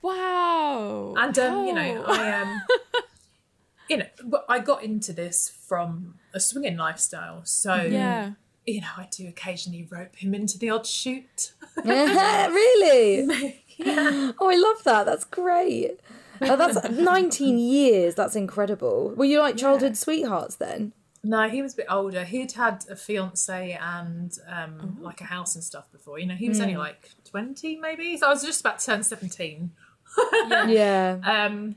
Wow! 0.00 1.12
And 1.18 1.38
um, 1.38 1.66
you 1.66 1.74
know, 1.74 2.02
How? 2.06 2.12
I 2.14 2.40
um 2.40 2.60
you 3.90 3.96
know, 3.98 4.06
I 4.48 4.58
got 4.60 4.82
into 4.84 5.12
this 5.12 5.52
from 5.68 6.14
a 6.32 6.40
swinging 6.40 6.78
lifestyle. 6.78 7.42
So 7.44 7.74
yeah. 7.74 8.32
you 8.64 8.80
know, 8.80 8.86
I 8.96 9.06
do 9.10 9.28
occasionally 9.28 9.86
rope 9.90 10.16
him 10.16 10.34
into 10.34 10.58
the 10.58 10.70
odd 10.70 10.86
shoot. 10.86 11.52
really? 11.84 13.62
Oh, 14.38 14.50
I 14.50 14.56
love 14.56 14.84
that. 14.84 15.04
That's 15.06 15.24
great. 15.24 16.00
Oh, 16.40 16.56
that's 16.56 16.88
19 16.90 17.58
years. 17.58 18.14
That's 18.14 18.36
incredible. 18.36 19.10
Were 19.16 19.24
you 19.24 19.40
like 19.40 19.56
childhood 19.56 19.96
sweethearts 19.96 20.56
then? 20.56 20.92
No, 21.24 21.48
he 21.48 21.60
was 21.60 21.74
a 21.74 21.78
bit 21.78 21.86
older. 21.90 22.24
He'd 22.24 22.52
had 22.52 22.84
a 22.88 22.94
fiance 22.94 23.76
and 23.80 24.32
um, 24.48 24.98
like 25.00 25.20
a 25.20 25.24
house 25.24 25.54
and 25.56 25.64
stuff 25.64 25.90
before. 25.90 26.18
You 26.20 26.26
know, 26.26 26.36
he 26.36 26.48
was 26.48 26.60
only 26.60 26.76
like 26.76 27.10
twenty, 27.24 27.76
maybe. 27.76 28.16
So 28.16 28.26
I 28.28 28.30
was 28.30 28.44
just 28.44 28.60
about 28.60 28.78
to 28.78 28.86
turn 28.86 29.02
seventeen. 29.02 29.72
Yeah. 30.68 31.18
Um, 31.24 31.76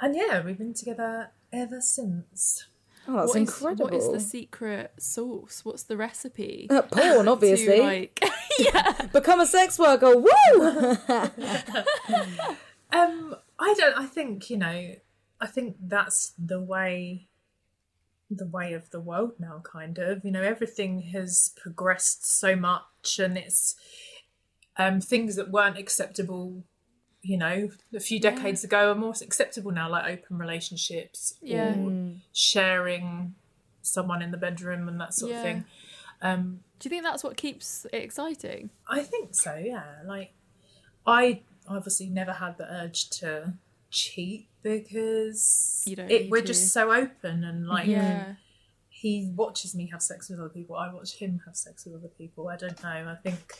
and 0.00 0.14
yeah, 0.14 0.44
we've 0.44 0.58
been 0.58 0.74
together 0.74 1.30
ever 1.52 1.80
since. 1.80 2.66
Oh, 3.08 3.16
that's 3.16 3.28
what 3.28 3.36
is- 3.42 3.48
incredible. 3.48 3.84
what 3.86 3.94
is 3.94 4.10
the 4.12 4.20
secret 4.20 4.92
sauce? 4.98 5.64
What's 5.64 5.84
the 5.84 5.96
recipe? 5.96 6.66
Uh, 6.68 6.82
porn, 6.82 7.24
to, 7.24 7.30
obviously. 7.30 7.80
like, 7.80 8.22
yeah. 8.58 9.06
Become 9.12 9.40
a 9.40 9.46
sex 9.46 9.78
worker. 9.78 10.14
Woo! 10.16 10.28
Um, 12.90 13.36
I 13.58 13.74
don't. 13.76 13.98
I 13.98 14.06
think 14.06 14.48
you 14.50 14.56
know. 14.56 14.94
I 15.40 15.46
think 15.46 15.76
that's 15.80 16.32
the 16.38 16.60
way, 16.60 17.28
the 18.30 18.46
way 18.46 18.72
of 18.72 18.90
the 18.90 19.00
world 19.00 19.32
now. 19.38 19.60
Kind 19.64 19.98
of. 19.98 20.24
You 20.24 20.30
know, 20.30 20.42
everything 20.42 21.00
has 21.12 21.52
progressed 21.56 22.38
so 22.38 22.56
much, 22.56 23.18
and 23.18 23.36
it's 23.36 23.74
um 24.76 25.00
things 25.00 25.36
that 25.36 25.50
weren't 25.50 25.78
acceptable. 25.78 26.64
You 27.22 27.36
know, 27.36 27.70
a 27.94 28.00
few 28.00 28.20
decades 28.20 28.62
ago 28.64 28.92
are 28.92 28.94
more 28.94 29.12
acceptable 29.20 29.70
now, 29.72 29.90
like 29.90 30.06
open 30.18 30.38
relationships 30.38 31.34
Yeah. 31.42 31.74
or 31.76 32.12
sharing 32.32 33.34
someone 33.82 34.22
in 34.22 34.30
the 34.30 34.36
bedroom 34.36 34.88
and 34.88 35.00
that 35.00 35.14
sort 35.14 35.32
Yeah. 35.32 35.38
of 35.38 35.42
thing. 35.42 35.64
Um, 36.22 36.60
Do 36.78 36.88
you 36.88 36.90
think 36.90 37.02
that's 37.02 37.24
what 37.24 37.36
keeps 37.36 37.86
it 37.92 37.94
exciting? 38.02 38.70
I 38.86 39.02
think 39.02 39.34
so, 39.34 39.56
yeah. 39.56 40.00
Like, 40.04 40.32
I 41.06 41.42
obviously 41.66 42.06
never 42.06 42.32
had 42.34 42.56
the 42.56 42.72
urge 42.72 43.08
to 43.10 43.54
cheat 43.90 44.48
because 44.62 45.82
You 45.86 45.96
don't 45.96 46.10
it, 46.10 46.30
we're 46.30 46.40
to. 46.42 46.46
just 46.46 46.72
so 46.72 46.92
open 46.92 47.42
and 47.44 47.66
like 47.66 47.88
Yeah. 47.88 48.34
He 49.00 49.30
watches 49.36 49.74
me 49.76 49.88
have 49.92 50.02
sex 50.02 50.28
with 50.28 50.40
other 50.40 50.48
people. 50.48 50.74
I 50.76 50.92
watch 50.92 51.14
him 51.14 51.40
have 51.46 51.54
sex 51.56 51.84
with 51.86 51.94
other 51.94 52.08
people. 52.18 52.48
I 52.48 52.56
don't 52.56 52.82
know. 52.82 52.88
I 52.88 53.14
think 53.22 53.54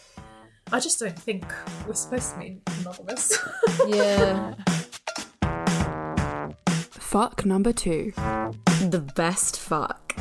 I 0.73 0.81
just 0.81 0.99
don't 0.99 1.17
think 1.19 1.45
we're 1.87 1.95
supposed 1.95 2.33
to 2.33 2.39
be 2.41 2.61
monogamous. 2.79 3.39
yeah. 3.87 4.55
Fuck 6.67 7.47
number 7.47 7.73
two. 7.73 8.13
The 8.17 9.05
best 9.15 9.59
fuck. 9.59 10.15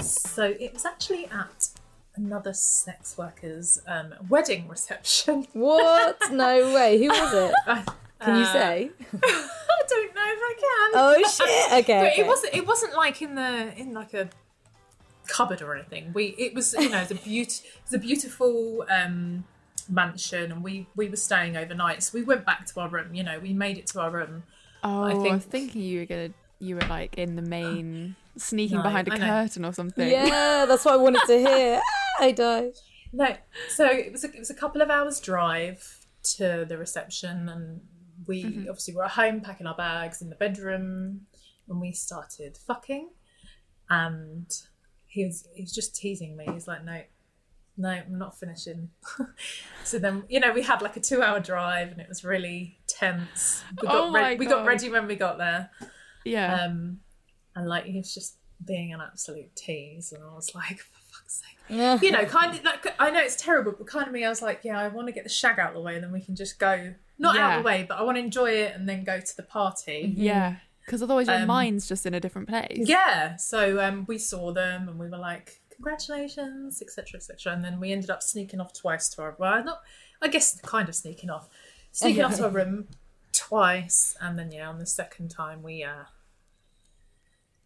so 0.00 0.54
it 0.60 0.72
was 0.74 0.84
actually 0.84 1.26
at 1.26 1.68
another 2.16 2.52
sex 2.52 3.16
worker's 3.16 3.80
um, 3.86 4.14
wedding 4.28 4.68
reception. 4.68 5.46
What? 5.52 6.18
No 6.30 6.74
way. 6.74 6.98
Who 6.98 7.08
was 7.08 7.32
it? 7.34 7.54
Can 8.20 8.36
you 8.38 8.44
Uh, 8.44 8.52
say? 8.52 8.90
I 9.86 9.94
don't 9.94 10.14
know 10.14 10.22
if 10.26 10.38
I 10.42 10.54
can. 10.58 10.90
Oh 10.94 11.28
shit. 11.36 11.84
Okay. 11.84 12.00
But 12.00 12.12
okay. 12.12 12.20
it 12.22 12.26
wasn't. 12.26 12.54
It 12.54 12.66
wasn't 12.66 12.94
like 12.94 13.22
in 13.22 13.34
the 13.34 13.72
in 13.78 13.92
like 13.92 14.14
a 14.14 14.28
cupboard 15.28 15.62
or 15.62 15.74
anything. 15.74 16.12
We 16.12 16.34
it 16.38 16.54
was 16.54 16.74
you 16.74 16.88
know 16.88 17.04
the 17.04 17.14
a 17.14 17.18
beaut 17.18 17.62
it's 17.82 17.94
a 17.94 17.98
beautiful 17.98 18.84
um, 18.88 19.44
mansion, 19.88 20.52
and 20.52 20.62
we 20.62 20.86
we 20.96 21.08
were 21.08 21.16
staying 21.16 21.56
overnight. 21.56 22.02
So 22.02 22.18
we 22.18 22.22
went 22.24 22.44
back 22.44 22.66
to 22.66 22.80
our 22.80 22.88
room. 22.88 23.14
You 23.14 23.24
know, 23.24 23.38
we 23.38 23.52
made 23.52 23.78
it 23.78 23.86
to 23.88 24.00
our 24.00 24.10
room. 24.10 24.44
Oh, 24.82 25.02
I, 25.02 25.14
was 25.14 25.22
think- 25.22 25.42
thinking 25.42 25.82
you 25.82 26.00
were 26.00 26.06
gonna, 26.06 26.30
you 26.58 26.76
were 26.76 26.86
like 26.88 27.16
in 27.18 27.36
the 27.36 27.42
main, 27.42 28.14
sneaking 28.36 28.78
No, 28.78 28.82
behind 28.84 29.08
a 29.08 29.14
I 29.14 29.18
know. 29.18 29.26
curtain 29.26 29.64
or 29.64 29.72
something. 29.72 30.08
Yeah, 30.08 30.64
that's 30.68 30.84
what 30.84 30.94
I 30.94 30.98
wanted 30.98 31.22
to 31.26 31.38
hear. 31.38 31.80
I 32.20 32.32
died. 32.32 32.74
No, 33.12 33.34
so 33.68 33.86
it 33.86 34.12
was 34.12 34.24
a, 34.24 34.28
it 34.28 34.38
was 34.38 34.50
a 34.50 34.54
couple 34.54 34.82
of 34.82 34.90
hours 34.90 35.20
drive 35.20 36.06
to 36.36 36.64
the 36.68 36.76
reception, 36.76 37.48
and 37.48 37.80
we 38.26 38.44
obviously 38.68 38.94
were 38.94 39.04
at 39.04 39.12
home 39.12 39.40
packing 39.40 39.66
our 39.66 39.76
bags 39.76 40.20
in 40.22 40.28
the 40.30 40.36
bedroom, 40.36 41.22
and 41.68 41.80
we 41.80 41.92
started 41.92 42.56
fucking, 42.66 43.10
and 43.90 44.52
he 45.06 45.24
was 45.24 45.46
he 45.54 45.62
was 45.62 45.72
just 45.74 45.94
teasing 45.96 46.36
me. 46.36 46.44
He 46.44 46.50
was 46.52 46.66
like, 46.68 46.84
"No, 46.84 47.00
no, 47.76 47.88
I'm 47.90 48.18
not 48.18 48.38
finishing." 48.38 48.90
so 49.84 49.98
then 49.98 50.24
you 50.28 50.40
know 50.40 50.52
we 50.52 50.62
had 50.62 50.82
like 50.82 50.96
a 50.96 51.00
two 51.00 51.22
hour 51.22 51.40
drive, 51.40 51.92
and 51.92 52.00
it 52.00 52.08
was 52.08 52.24
really 52.24 52.78
tense. 52.86 53.62
We 53.80 53.88
got 53.88 53.94
Oh 53.94 54.10
my 54.10 54.34
we 54.34 54.46
got 54.46 54.66
ready 54.66 54.90
when 54.90 55.06
we 55.06 55.16
got 55.16 55.38
there, 55.38 55.70
Yeah. 56.24 56.64
um, 56.64 57.00
and 57.54 57.68
like 57.68 57.84
he 57.84 57.96
was 57.98 58.12
just 58.12 58.36
being 58.64 58.92
an 58.92 59.00
absolute 59.00 59.54
tease, 59.54 60.12
and 60.12 60.22
I 60.24 60.34
was 60.34 60.54
like, 60.54 60.80
fuck's 60.80 61.40
sake." 61.40 61.52
Yeah. 61.68 61.98
you 62.00 62.12
know, 62.12 62.24
kind 62.26 62.56
of 62.56 62.64
like 62.64 62.94
I 62.98 63.10
know 63.10 63.20
it's 63.20 63.36
terrible, 63.36 63.72
but 63.76 63.86
kind 63.86 64.06
of 64.06 64.12
me, 64.12 64.24
I 64.24 64.28
was 64.28 64.40
like, 64.42 64.60
yeah, 64.62 64.78
I 64.78 64.88
want 64.88 65.08
to 65.08 65.12
get 65.12 65.24
the 65.24 65.30
shag 65.30 65.58
out 65.58 65.68
of 65.70 65.74
the 65.74 65.80
way, 65.80 65.94
and 65.96 66.04
then 66.04 66.12
we 66.12 66.20
can 66.20 66.36
just 66.36 66.58
go 66.58 66.94
not 67.18 67.36
out 67.36 67.40
Yeah. 67.50 67.56
of 67.56 67.62
the 67.62 67.66
way, 67.66 67.86
but 67.88 67.98
I 67.98 68.02
want 68.02 68.16
to 68.16 68.20
enjoy 68.22 68.50
it 68.50 68.74
and 68.74 68.88
then 68.88 69.04
go 69.04 69.20
to 69.20 69.36
the 69.36 69.42
party. 69.42 70.12
yeah. 70.16 70.56
Because 70.84 71.02
otherwise 71.02 71.26
your 71.26 71.36
Um, 71.40 71.48
mind's 71.48 71.88
just 71.88 72.06
in 72.06 72.14
a 72.14 72.20
different 72.20 72.48
place. 72.48 72.86
Yeah, 72.86 73.34
so 73.36 73.80
um, 73.84 74.04
we 74.06 74.18
saw 74.18 74.52
them 74.52 74.88
and 74.88 74.98
we 75.00 75.08
were 75.08 75.16
like, 75.18 75.60
congratulations, 75.70 76.80
etc., 76.80 77.16
etc., 77.18 77.52
and 77.52 77.64
then 77.64 77.80
we 77.80 77.90
ended 77.92 78.08
up 78.10 78.22
sneaking 78.22 78.60
off 78.60 78.72
twice 78.72 79.08
to 79.10 79.22
our 79.22 79.34
well, 79.38 79.64
not, 79.64 79.80
I 80.22 80.28
guess, 80.28 80.60
kind 80.60 80.88
of 80.88 80.94
sneaking 80.94 81.28
off, 81.28 81.48
sneaking 81.90 82.22
off 82.22 82.36
to 82.36 82.44
our 82.44 82.50
room 82.60 82.86
twice, 83.32 84.16
and 84.20 84.38
then 84.38 84.52
yeah, 84.52 84.68
on 84.68 84.78
the 84.78 84.86
second 84.86 85.28
time 85.30 85.62
we 85.62 85.82
uh 85.82 86.04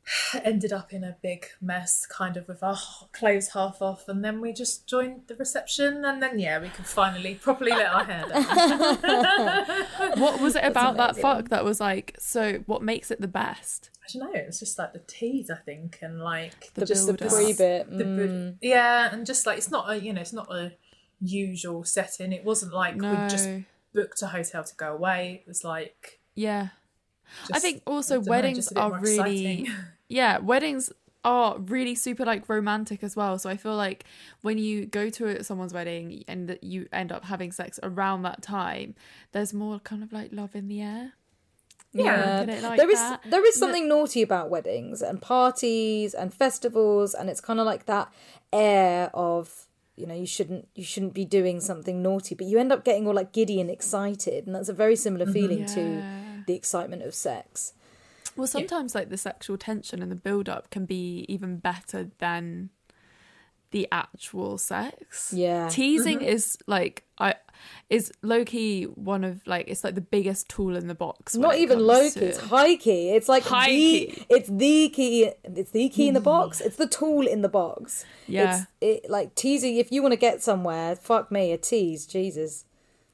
ended 0.45 0.73
up 0.73 0.93
in 0.93 1.05
a 1.05 1.17
big 1.23 1.47
mess 1.61 2.07
kind 2.07 2.37
of 2.37 2.49
with 2.49 2.63
our 2.63 2.79
clothes 3.13 3.49
half 3.51 3.81
off 3.83 4.09
and 4.09 4.25
then 4.25 4.41
we 4.41 4.53
just 4.53 4.87
joined 4.87 5.23
the 5.29 5.37
reception 5.37 6.05
and 6.05 6.23
then 6.23 6.39
yeah 6.39 6.59
we 6.61 6.69
could 6.69 6.87
finally 6.87 7.35
properly 7.35 7.71
let 7.71 7.93
our 7.93 8.05
hair 8.05 8.27
down 8.29 8.47
What 10.21 10.41
was 10.41 10.57
it 10.57 10.65
about 10.65 10.97
that 10.97 11.17
fuck 11.17 11.49
that 11.51 11.65
was 11.65 11.81
like, 11.81 12.17
so 12.19 12.63
what 12.67 12.83
makes 12.83 13.11
it 13.11 13.21
the 13.21 13.29
best? 13.29 13.91
I 14.03 14.19
don't 14.19 14.33
know. 14.33 14.39
It 14.41 14.47
was 14.47 14.59
just 14.59 14.79
like 14.79 14.93
the 14.93 14.99
tease, 15.07 15.51
I 15.51 15.57
think, 15.57 15.99
and 16.03 16.21
like 16.21 16.73
The 16.75 16.85
just 16.85 17.07
build-up. 17.07 17.29
Pre 17.33 17.53
bit. 17.53 17.91
the 17.97 18.05
Mm. 18.05 18.57
yeah, 18.61 19.09
and 19.13 19.25
just 19.25 19.47
like 19.47 19.59
it's 19.59 19.71
not 19.71 19.89
a 19.91 20.01
you 20.01 20.13
know 20.13 20.21
it's 20.21 20.33
not 20.33 20.51
a 20.53 20.73
usual 21.21 21.85
setting. 21.85 22.33
It 22.33 22.45
wasn't 22.45 22.73
like 22.73 22.97
No. 22.97 23.11
we 23.13 23.17
just 23.29 23.49
booked 23.95 24.21
a 24.23 24.29
hotel 24.29 24.65
to 24.65 24.75
go 24.75 24.93
away. 24.93 25.43
It 25.45 25.49
was 25.49 25.63
like 25.65 26.21
Yeah. 26.35 26.69
I 27.53 27.59
think 27.59 27.83
also 27.87 28.17
I 28.17 28.19
know, 28.19 28.31
weddings 28.31 28.59
just 28.59 28.75
bit 28.75 28.81
are 28.81 28.99
really 29.01 29.57
exciting. 29.57 29.73
yeah, 30.09 30.39
weddings 30.39 30.93
are 31.25 31.59
really 31.59 31.95
super 31.95 32.25
like 32.25 32.49
romantic 32.49 33.03
as 33.03 33.15
well. 33.15 33.39
So 33.39 33.51
I 33.51 33.57
feel 33.57 33.77
like 33.77 34.05
when 34.43 34.59
you 34.59 34.87
go 34.87 35.11
to 35.11 35.43
someone's 35.45 35.75
wedding 35.75 36.25
and 36.27 36.49
that 36.49 36.65
you 36.65 36.89
end 36.93 37.13
up 37.13 37.25
having 37.25 37.53
sex 37.53 37.79
around 37.83 38.23
that 38.23 38.43
time, 38.43 38.95
there's 39.33 39.53
more 39.53 39.81
kind 39.81 40.03
of 40.03 40.13
like 40.13 40.33
love 40.33 40.55
in 40.55 40.69
the 40.69 40.81
air. 40.81 41.13
yeah. 41.93 42.43
It 42.43 42.63
like 42.63 42.79
there 42.79 42.91
is 42.91 42.99
that. 42.99 43.23
there 43.25 43.45
is 43.47 43.59
something 43.59 43.89
naughty 43.89 44.23
about 44.23 44.49
weddings 44.49 45.03
and 45.03 45.21
parties 45.21 46.15
and 46.15 46.33
festivals 46.33 47.15
and 47.15 47.29
it's 47.29 47.41
kind 47.41 47.59
of 47.61 47.67
like 47.67 47.87
that 47.87 48.13
air 48.53 49.11
of 49.13 49.67
you 49.97 50.07
know 50.07 50.15
you 50.15 50.27
shouldn't 50.27 50.69
you 50.77 50.85
shouldn't 50.85 51.15
be 51.15 51.25
doing 51.25 51.61
something 51.61 52.01
naughty 52.01 52.35
but 52.35 52.47
you 52.47 52.59
end 52.59 52.73
up 52.73 52.85
getting 52.85 53.07
all 53.09 53.15
like 53.15 53.33
giddy 53.33 53.61
and 53.61 53.71
excited 53.71 54.47
and 54.47 54.55
that's 54.55 54.69
a 54.69 54.73
very 54.73 54.95
similar 54.95 55.25
mm-hmm. 55.27 55.33
feeling 55.33 55.67
to 55.67 55.81
Yeah. 55.81 56.20
The 56.51 56.57
excitement 56.57 57.03
of 57.03 57.15
sex 57.15 57.73
Well, 58.37 58.47
sometimes 58.47 58.95
like 58.95 59.09
the 59.09 59.17
sexual 59.17 59.57
tension 59.57 60.03
and 60.03 60.11
the 60.11 60.17
build 60.17 60.49
up 60.49 60.71
can 60.71 60.85
be 60.85 61.25
even 61.29 61.59
better 61.59 62.11
than 62.19 62.71
the 63.71 63.87
actual 63.93 64.59
sex. 64.59 65.33
Yeah. 65.33 65.69
Teasing 65.69 66.19
mm-hmm. 66.19 66.29
is 66.29 66.59
like 66.67 67.05
I 67.19 67.35
is 67.89 68.11
low 68.23 68.45
key 68.45 68.85
one 68.85 69.23
of 69.23 69.47
like 69.47 69.69
it's 69.69 69.85
like 69.85 69.95
the 69.95 70.01
biggest 70.01 70.49
tool 70.49 70.77
in 70.77 70.89
the 70.89 70.95
box. 70.95 71.37
not 71.37 71.57
even 71.57 71.79
low 71.79 72.05
key 72.05 72.21
to- 72.21 72.29
it's 72.29 72.39
high 72.39 72.77
key 72.77 73.11
it's 73.11 73.29
like 73.29 73.43
High 73.45 73.69
the 73.69 73.77
key. 73.77 74.27
it's 74.31 74.49
the 74.49 74.89
key 74.89 75.31
it's 75.45 75.71
the 75.71 75.89
key 75.91 76.09
in 76.09 76.15
the 76.15 76.21
box 76.21 76.61
mm. 76.61 76.67
it's 76.67 76.77
the 76.77 76.87
tool 76.89 77.27
in 77.27 77.43
the 77.43 77.49
box 77.49 78.05
Yeah. 78.27 78.65
it's 78.81 79.05
it 79.05 79.11
like 79.11 79.35
teasing 79.35 79.77
if 79.77 79.93
you 79.93 80.01
want 80.03 80.13
to 80.13 80.19
get 80.19 80.43
somewhere 80.43 80.97
fuck 80.97 81.31
me 81.31 81.53
a 81.53 81.59
tease 81.59 82.07
jesus 82.07 82.65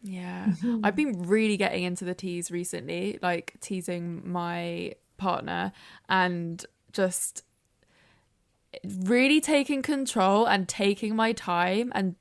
Yeah. 0.09 0.47
Mm-hmm. 0.49 0.81
I've 0.85 0.97
been 0.97 1.23
really 1.23 1.57
getting 1.57 1.83
into 1.85 2.05
the 2.05 2.15
tease 2.15 2.51
recently, 2.51 3.19
like 3.23 3.55
teasing 3.61 4.23
my 4.31 4.95
partner 5.19 5.73
and 6.09 6.65
just 6.93 7.43
really 8.99 9.41
taking 9.41 9.81
control 9.81 10.47
and 10.47 10.69
taking 10.69 11.17
my 11.17 11.33
time 11.33 11.91
and 11.95 12.15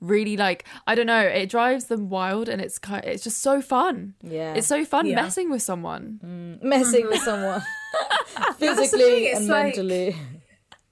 really 0.00 0.36
like 0.36 0.66
I 0.86 0.94
don't 0.94 1.06
know, 1.06 1.20
it 1.20 1.48
drives 1.48 1.86
them 1.86 2.10
wild 2.10 2.48
and 2.48 2.60
it's 2.60 2.78
kind 2.78 3.04
it's 3.04 3.24
just 3.24 3.38
so 3.40 3.62
fun. 3.62 4.14
Yeah. 4.22 4.54
It's 4.54 4.66
so 4.66 4.84
fun 4.84 5.06
Yeah. 5.06 5.16
messing 5.16 5.50
with 5.50 5.62
someone. 5.62 6.20
Mm, 6.24 6.62
messing 6.62 7.06
with 7.08 7.20
someone 7.22 7.62
physically 8.58 9.30
and 9.32 9.46
like- 9.46 9.76
mentally 9.76 10.16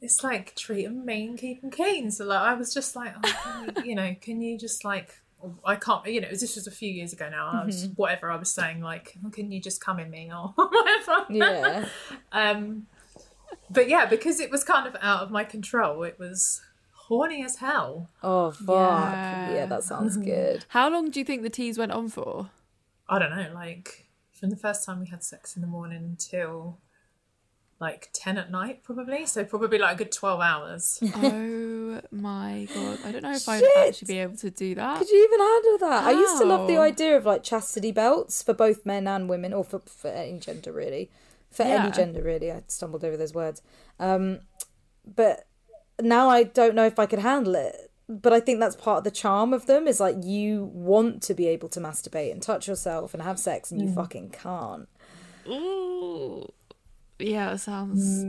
It's 0.00 0.24
like 0.24 0.54
treating 0.56 0.94
them 0.96 1.04
mean, 1.04 1.36
keep 1.36 1.60
them 1.60 1.70
keen. 1.70 2.10
So 2.10 2.24
like 2.24 2.40
I 2.40 2.54
was 2.54 2.72
just 2.72 2.96
like, 2.96 3.14
oh, 3.22 3.66
you, 3.76 3.90
you 3.90 3.94
know, 3.94 4.14
can 4.20 4.40
you 4.40 4.58
just 4.58 4.84
like. 4.84 5.20
I 5.64 5.76
can't, 5.76 6.06
you 6.06 6.20
know, 6.20 6.28
this 6.28 6.54
was 6.54 6.66
a 6.66 6.70
few 6.70 6.90
years 6.90 7.12
ago 7.12 7.28
now. 7.30 7.48
I 7.48 7.64
was, 7.64 7.88
whatever 7.96 8.30
I 8.30 8.36
was 8.36 8.50
saying, 8.52 8.80
like, 8.80 9.16
oh, 9.24 9.30
can 9.30 9.50
you 9.50 9.60
just 9.60 9.80
come 9.80 9.98
in 9.98 10.10
me 10.10 10.30
or 10.34 10.52
whatever? 10.54 11.26
yeah 11.30 11.88
Um, 12.32 12.86
but 13.70 13.88
yeah, 13.88 14.06
because 14.06 14.40
it 14.40 14.50
was 14.50 14.64
kind 14.64 14.86
of 14.86 14.96
out 15.00 15.22
of 15.22 15.30
my 15.30 15.44
control, 15.44 16.02
it 16.02 16.18
was 16.18 16.60
horny 16.92 17.44
as 17.44 17.56
hell. 17.56 18.08
Oh 18.22 18.50
fuck! 18.50 18.66
Yeah. 18.68 19.54
Yeah, 19.54 19.66
that 19.66 19.84
sounds 19.84 20.16
good. 20.16 20.64
How 20.68 20.88
long 20.90 21.10
do 21.10 21.18
you 21.18 21.24
think 21.24 21.42
the 21.42 21.50
tease 21.50 21.78
went 21.78 21.92
on 21.92 22.08
for? 22.08 22.50
I 23.08 23.18
don't 23.18 23.30
know, 23.30 23.50
like 23.54 24.06
from 24.32 24.50
the 24.50 24.56
first 24.56 24.84
time 24.84 25.00
we 25.00 25.06
had 25.08 25.22
sex 25.24 25.56
in 25.56 25.62
the 25.62 25.68
morning 25.68 26.16
till 26.18 26.78
like 27.80 28.10
10 28.12 28.36
at 28.36 28.50
night 28.50 28.82
probably 28.82 29.24
so 29.24 29.42
probably 29.42 29.78
like 29.78 29.94
a 29.94 30.04
good 30.04 30.12
12 30.12 30.40
hours 30.40 30.98
oh 31.16 32.00
my 32.10 32.68
god! 32.74 32.98
I 33.04 33.12
don't 33.12 33.22
know 33.22 33.32
if 33.32 33.48
I'd 33.48 33.64
actually 33.78 34.06
be 34.06 34.18
able 34.18 34.36
to 34.36 34.50
do 34.50 34.74
that. 34.74 34.98
Could 34.98 35.10
you 35.10 35.24
even 35.24 35.40
handle 35.40 35.78
that? 35.88 36.04
I 36.04 36.10
used 36.12 36.38
to 36.38 36.44
love 36.44 36.68
the 36.68 36.76
idea 36.76 37.16
of 37.16 37.26
like 37.26 37.42
chastity 37.42 37.92
belts 37.92 38.42
for 38.42 38.54
both 38.54 38.86
men 38.86 39.06
and 39.06 39.28
women, 39.28 39.52
or 39.52 39.64
for, 39.64 39.80
for 39.80 40.08
any 40.08 40.38
gender 40.38 40.72
really. 40.72 41.10
For 41.50 41.64
any 41.64 41.90
gender 41.90 42.22
really. 42.22 42.52
I 42.52 42.62
stumbled 42.68 43.04
over 43.04 43.16
those 43.16 43.34
words. 43.34 43.62
Um, 43.98 44.40
but 45.04 45.46
now 46.00 46.28
I 46.28 46.44
don't 46.44 46.74
know 46.74 46.86
if 46.86 46.98
I 46.98 47.06
could 47.06 47.18
handle 47.20 47.54
it. 47.54 47.90
But 48.08 48.32
I 48.32 48.40
think 48.40 48.58
that's 48.58 48.74
part 48.74 48.98
of 48.98 49.04
the 49.04 49.10
charm 49.12 49.52
of 49.52 49.66
them 49.66 49.86
is 49.86 50.00
like 50.00 50.16
you 50.20 50.64
want 50.72 51.22
to 51.24 51.34
be 51.34 51.46
able 51.46 51.68
to 51.70 51.80
masturbate 51.80 52.32
and 52.32 52.42
touch 52.42 52.66
yourself 52.66 53.14
and 53.14 53.22
have 53.22 53.38
sex 53.38 53.70
and 53.70 53.80
you 53.80 53.92
fucking 53.92 54.30
can't. 54.30 54.88
Ooh. 55.46 56.52
Yeah, 57.20 57.52
it 57.52 57.58
sounds. 57.58 58.24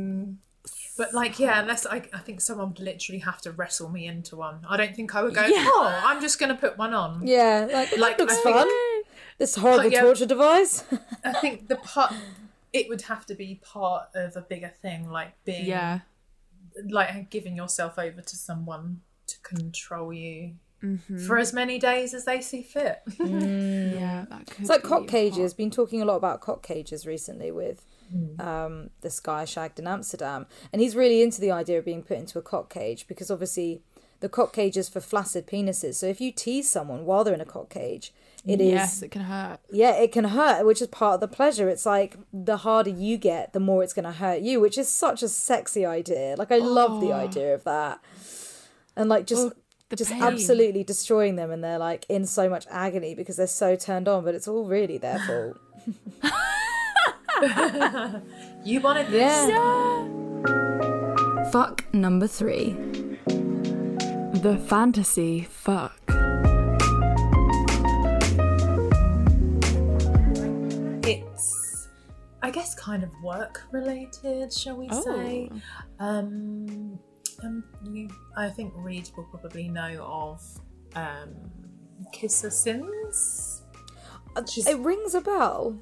but 0.97 1.13
like 1.13 1.39
yeah 1.39 1.59
unless 1.61 1.85
I, 1.85 2.03
I 2.13 2.19
think 2.19 2.41
someone 2.41 2.69
would 2.69 2.79
literally 2.79 3.19
have 3.19 3.41
to 3.41 3.51
wrestle 3.51 3.89
me 3.89 4.05
into 4.07 4.35
one 4.35 4.59
i 4.69 4.75
don't 4.77 4.93
think 4.95 5.15
i 5.15 5.23
would 5.23 5.33
go 5.33 5.45
Yeah. 5.45 5.63
oh 5.67 6.01
i'm 6.05 6.19
just 6.21 6.37
gonna 6.39 6.53
put 6.55 6.77
one 6.77 6.93
on 6.93 7.25
Yeah, 7.25 7.67
like, 7.71 7.97
Like, 7.97 8.19
looks 8.19 8.33
I 8.37 8.41
think- 8.43 8.55
fun. 8.55 8.67
This 9.37 9.55
horrible 9.55 9.89
yeah. 9.91 10.01
torture 10.01 10.25
device. 10.27 10.83
i 11.23 11.33
think 11.33 11.67
the 11.69 11.77
part 11.77 12.13
it 12.73 12.87
would 12.89 13.01
have 13.03 13.25
to 13.27 13.35
be 13.35 13.59
part 13.63 14.09
of 14.13 14.35
a 14.35 14.41
bigger 14.41 14.71
thing 14.81 15.09
like 15.09 15.31
being 15.45 15.65
Yeah. 15.65 15.99
like 16.89 17.29
giving 17.29 17.55
yourself 17.55 17.97
over 17.97 18.21
to 18.21 18.35
someone 18.35 19.01
to 19.27 19.39
control 19.39 20.11
you 20.13 20.55
Mm-hmm. 20.83 21.19
for 21.27 21.37
as 21.37 21.53
many 21.53 21.77
days 21.77 22.11
as 22.15 22.25
they 22.25 22.41
see 22.41 22.63
fit 22.63 23.01
Yeah, 23.19 24.25
that 24.31 24.47
could 24.47 24.61
It's 24.61 24.69
like 24.69 24.81
be 24.81 24.87
cock 24.89 24.99
hot. 25.01 25.07
cages. 25.09 25.53
Been 25.53 25.69
talking 25.69 26.01
a 26.01 26.05
lot 26.05 26.15
about 26.15 26.41
cock 26.41 26.63
cages 26.63 27.05
recently 27.05 27.51
with 27.51 27.85
um, 28.39 28.89
this 29.01 29.19
guy 29.19 29.45
shagged 29.45 29.79
in 29.79 29.87
Amsterdam, 29.87 30.45
and 30.71 30.81
he's 30.81 30.95
really 30.95 31.21
into 31.21 31.39
the 31.41 31.51
idea 31.51 31.79
of 31.79 31.85
being 31.85 32.03
put 32.03 32.17
into 32.17 32.37
a 32.39 32.41
cock 32.41 32.71
cage 32.73 33.07
because 33.07 33.29
obviously 33.31 33.81
the 34.19 34.29
cock 34.29 34.53
cage 34.53 34.77
is 34.77 34.87
for 34.89 34.99
flaccid 35.01 35.47
penises. 35.47 35.95
So 35.95 36.05
if 36.05 36.21
you 36.21 36.31
tease 36.31 36.69
someone 36.69 37.05
while 37.05 37.23
they're 37.23 37.33
in 37.33 37.41
a 37.41 37.45
cock 37.45 37.69
cage, 37.69 38.13
it 38.45 38.59
is 38.61 38.71
Yes, 38.71 39.01
it 39.01 39.11
can 39.11 39.23
hurt. 39.23 39.59
yeah, 39.71 39.93
it 39.93 40.11
can 40.11 40.25
hurt, 40.25 40.65
which 40.65 40.81
is 40.81 40.87
part 40.87 41.15
of 41.15 41.19
the 41.21 41.27
pleasure. 41.27 41.69
It's 41.69 41.85
like 41.85 42.17
the 42.33 42.57
harder 42.57 42.89
you 42.89 43.17
get, 43.17 43.53
the 43.53 43.59
more 43.59 43.83
it's 43.83 43.93
going 43.93 44.05
to 44.05 44.11
hurt 44.11 44.41
you, 44.41 44.59
which 44.59 44.77
is 44.77 44.89
such 44.89 45.21
a 45.23 45.27
sexy 45.29 45.85
idea. 45.85 46.35
Like 46.37 46.51
I 46.51 46.57
love 46.57 47.01
the 47.01 47.13
idea 47.13 47.53
of 47.53 47.63
that, 47.65 47.99
and 48.95 49.09
like 49.09 49.25
just. 49.27 49.47
Oh, 49.47 49.53
just 49.97 50.09
pain. 50.09 50.23
absolutely 50.23 50.85
destroying 50.85 51.35
them 51.35 51.51
and 51.51 51.61
they're 51.61 51.77
like 51.77 52.05
in 52.07 52.25
so 52.25 52.47
much 52.49 52.65
agony 52.71 53.13
because 53.13 53.35
they're 53.35 53.45
so 53.45 53.75
turned 53.75 54.07
on 54.07 54.23
but 54.23 54.33
it's 54.33 54.47
all 54.47 54.63
really 54.63 54.97
their 54.97 55.19
fault 55.19 55.59
you 58.63 58.79
wanted 58.81 59.07
this. 59.07 59.49
Yeah. 59.49 60.07
Fuck 61.51 61.91
number 61.93 62.27
three. 62.27 62.75
The 63.25 64.57
fantasy 64.67 65.41
fuck. 65.41 65.97
it's 71.03 71.87
i 72.41 72.49
guess 72.51 72.75
kind 72.75 73.03
of 73.03 73.09
work 73.23 73.63
related 73.71 74.51
shall 74.53 74.77
we 74.77 74.87
say. 74.89 75.49
Oh. 75.99 76.05
um, 76.05 76.99
um 77.43 77.63
you, 77.91 78.09
i 78.37 78.49
think 78.49 78.73
reed 78.75 79.09
will 79.15 79.25
probably 79.25 79.67
know 79.67 80.03
of 80.03 80.41
um 80.95 81.29
Kissa 82.13 82.51
Sins 82.51 83.63
she's, 84.49 84.67
it 84.67 84.77
rings 84.79 85.13
a 85.13 85.21
bell 85.21 85.77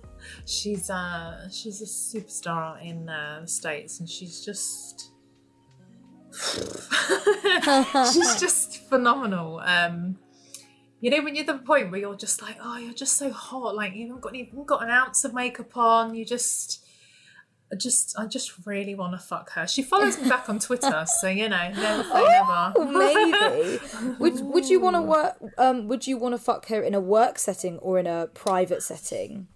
she's 0.45 0.89
uh 0.89 1.47
she's 1.49 1.81
a 1.81 1.85
superstar 1.85 2.83
in 2.83 3.09
uh, 3.09 3.39
the 3.41 3.47
states 3.47 3.99
and 3.99 4.09
she's 4.09 4.43
just 4.43 5.11
she's 8.13 8.39
just 8.39 8.77
phenomenal 8.89 9.59
um 9.63 10.17
you 11.01 11.09
know 11.09 11.23
when 11.23 11.35
you're 11.35 11.41
at 11.41 11.47
the 11.47 11.57
point 11.65 11.91
where 11.91 11.99
you're 11.99 12.15
just 12.15 12.41
like 12.41 12.57
oh 12.61 12.77
you're 12.77 12.93
just 12.93 13.17
so 13.17 13.31
hot 13.31 13.75
like 13.75 13.95
you 13.95 14.07
haven't 14.07 14.21
got 14.21 14.35
even 14.35 14.63
got 14.65 14.83
an 14.83 14.89
ounce 14.89 15.23
of 15.23 15.33
makeup 15.33 15.75
on 15.75 16.13
you 16.13 16.25
just 16.25 16.85
I 17.71 17.75
just 17.75 18.17
I 18.17 18.25
just 18.25 18.65
really 18.65 18.95
want 18.95 19.13
to 19.13 19.19
fuck 19.19 19.51
her. 19.51 19.67
She 19.67 19.83
follows 19.83 20.19
me 20.19 20.27
back 20.27 20.49
on 20.49 20.57
Twitter, 20.57 21.05
so 21.19 21.27
you 21.27 21.47
know, 21.49 21.71
never 21.71 22.03
say 22.03 22.23
never. 22.23 22.73
maybe 22.91 23.79
would 24.19 24.39
would 24.39 24.69
you 24.69 24.79
want 24.79 24.95
to 24.95 25.01
work 25.01 25.37
um 25.57 25.87
would 25.87 26.07
you 26.07 26.17
want 26.17 26.33
to 26.33 26.39
fuck 26.39 26.67
her 26.67 26.81
in 26.81 26.95
a 26.95 26.99
work 26.99 27.37
setting 27.37 27.77
or 27.79 27.99
in 27.99 28.07
a 28.07 28.27
private 28.33 28.81
setting 28.81 29.47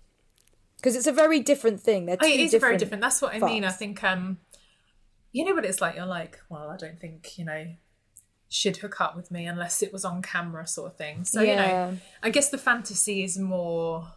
because 0.84 0.98
it's 0.98 1.08
a 1.08 1.14
very 1.14 1.40
different 1.40 1.80
thing 1.80 2.06
they're 2.06 2.18
two 2.18 2.26
Oh, 2.26 2.30
it 2.30 2.40
is 2.42 2.52
different 2.52 2.72
very 2.72 2.78
different. 2.78 3.02
That's 3.02 3.22
what 3.22 3.34
I 3.34 3.40
mean. 3.40 3.64
I 3.64 3.72
think 3.72 4.04
um, 4.04 4.40
you 5.32 5.46
know 5.46 5.54
what 5.56 5.64
it's 5.64 5.80
like. 5.80 5.96
You're 5.96 6.06
like, 6.06 6.42
well, 6.50 6.70
I 6.70 6.76
don't 6.76 7.00
think 7.00 7.38
you 7.38 7.46
know 7.46 7.68
she'd 8.50 8.78
hook 8.78 9.00
up 9.00 9.16
with 9.16 9.32
me 9.32 9.46
unless 9.46 9.82
it 9.82 9.94
was 9.94 10.04
on 10.04 10.22
camera, 10.22 10.68
sort 10.68 10.92
of 10.92 10.98
thing. 10.98 11.24
So 11.24 11.42
you 11.42 11.56
know, 11.56 11.98
I 12.22 12.30
guess 12.30 12.50
the 12.50 12.58
fantasy 12.58 13.24
is 13.24 13.40
more. 13.40 14.08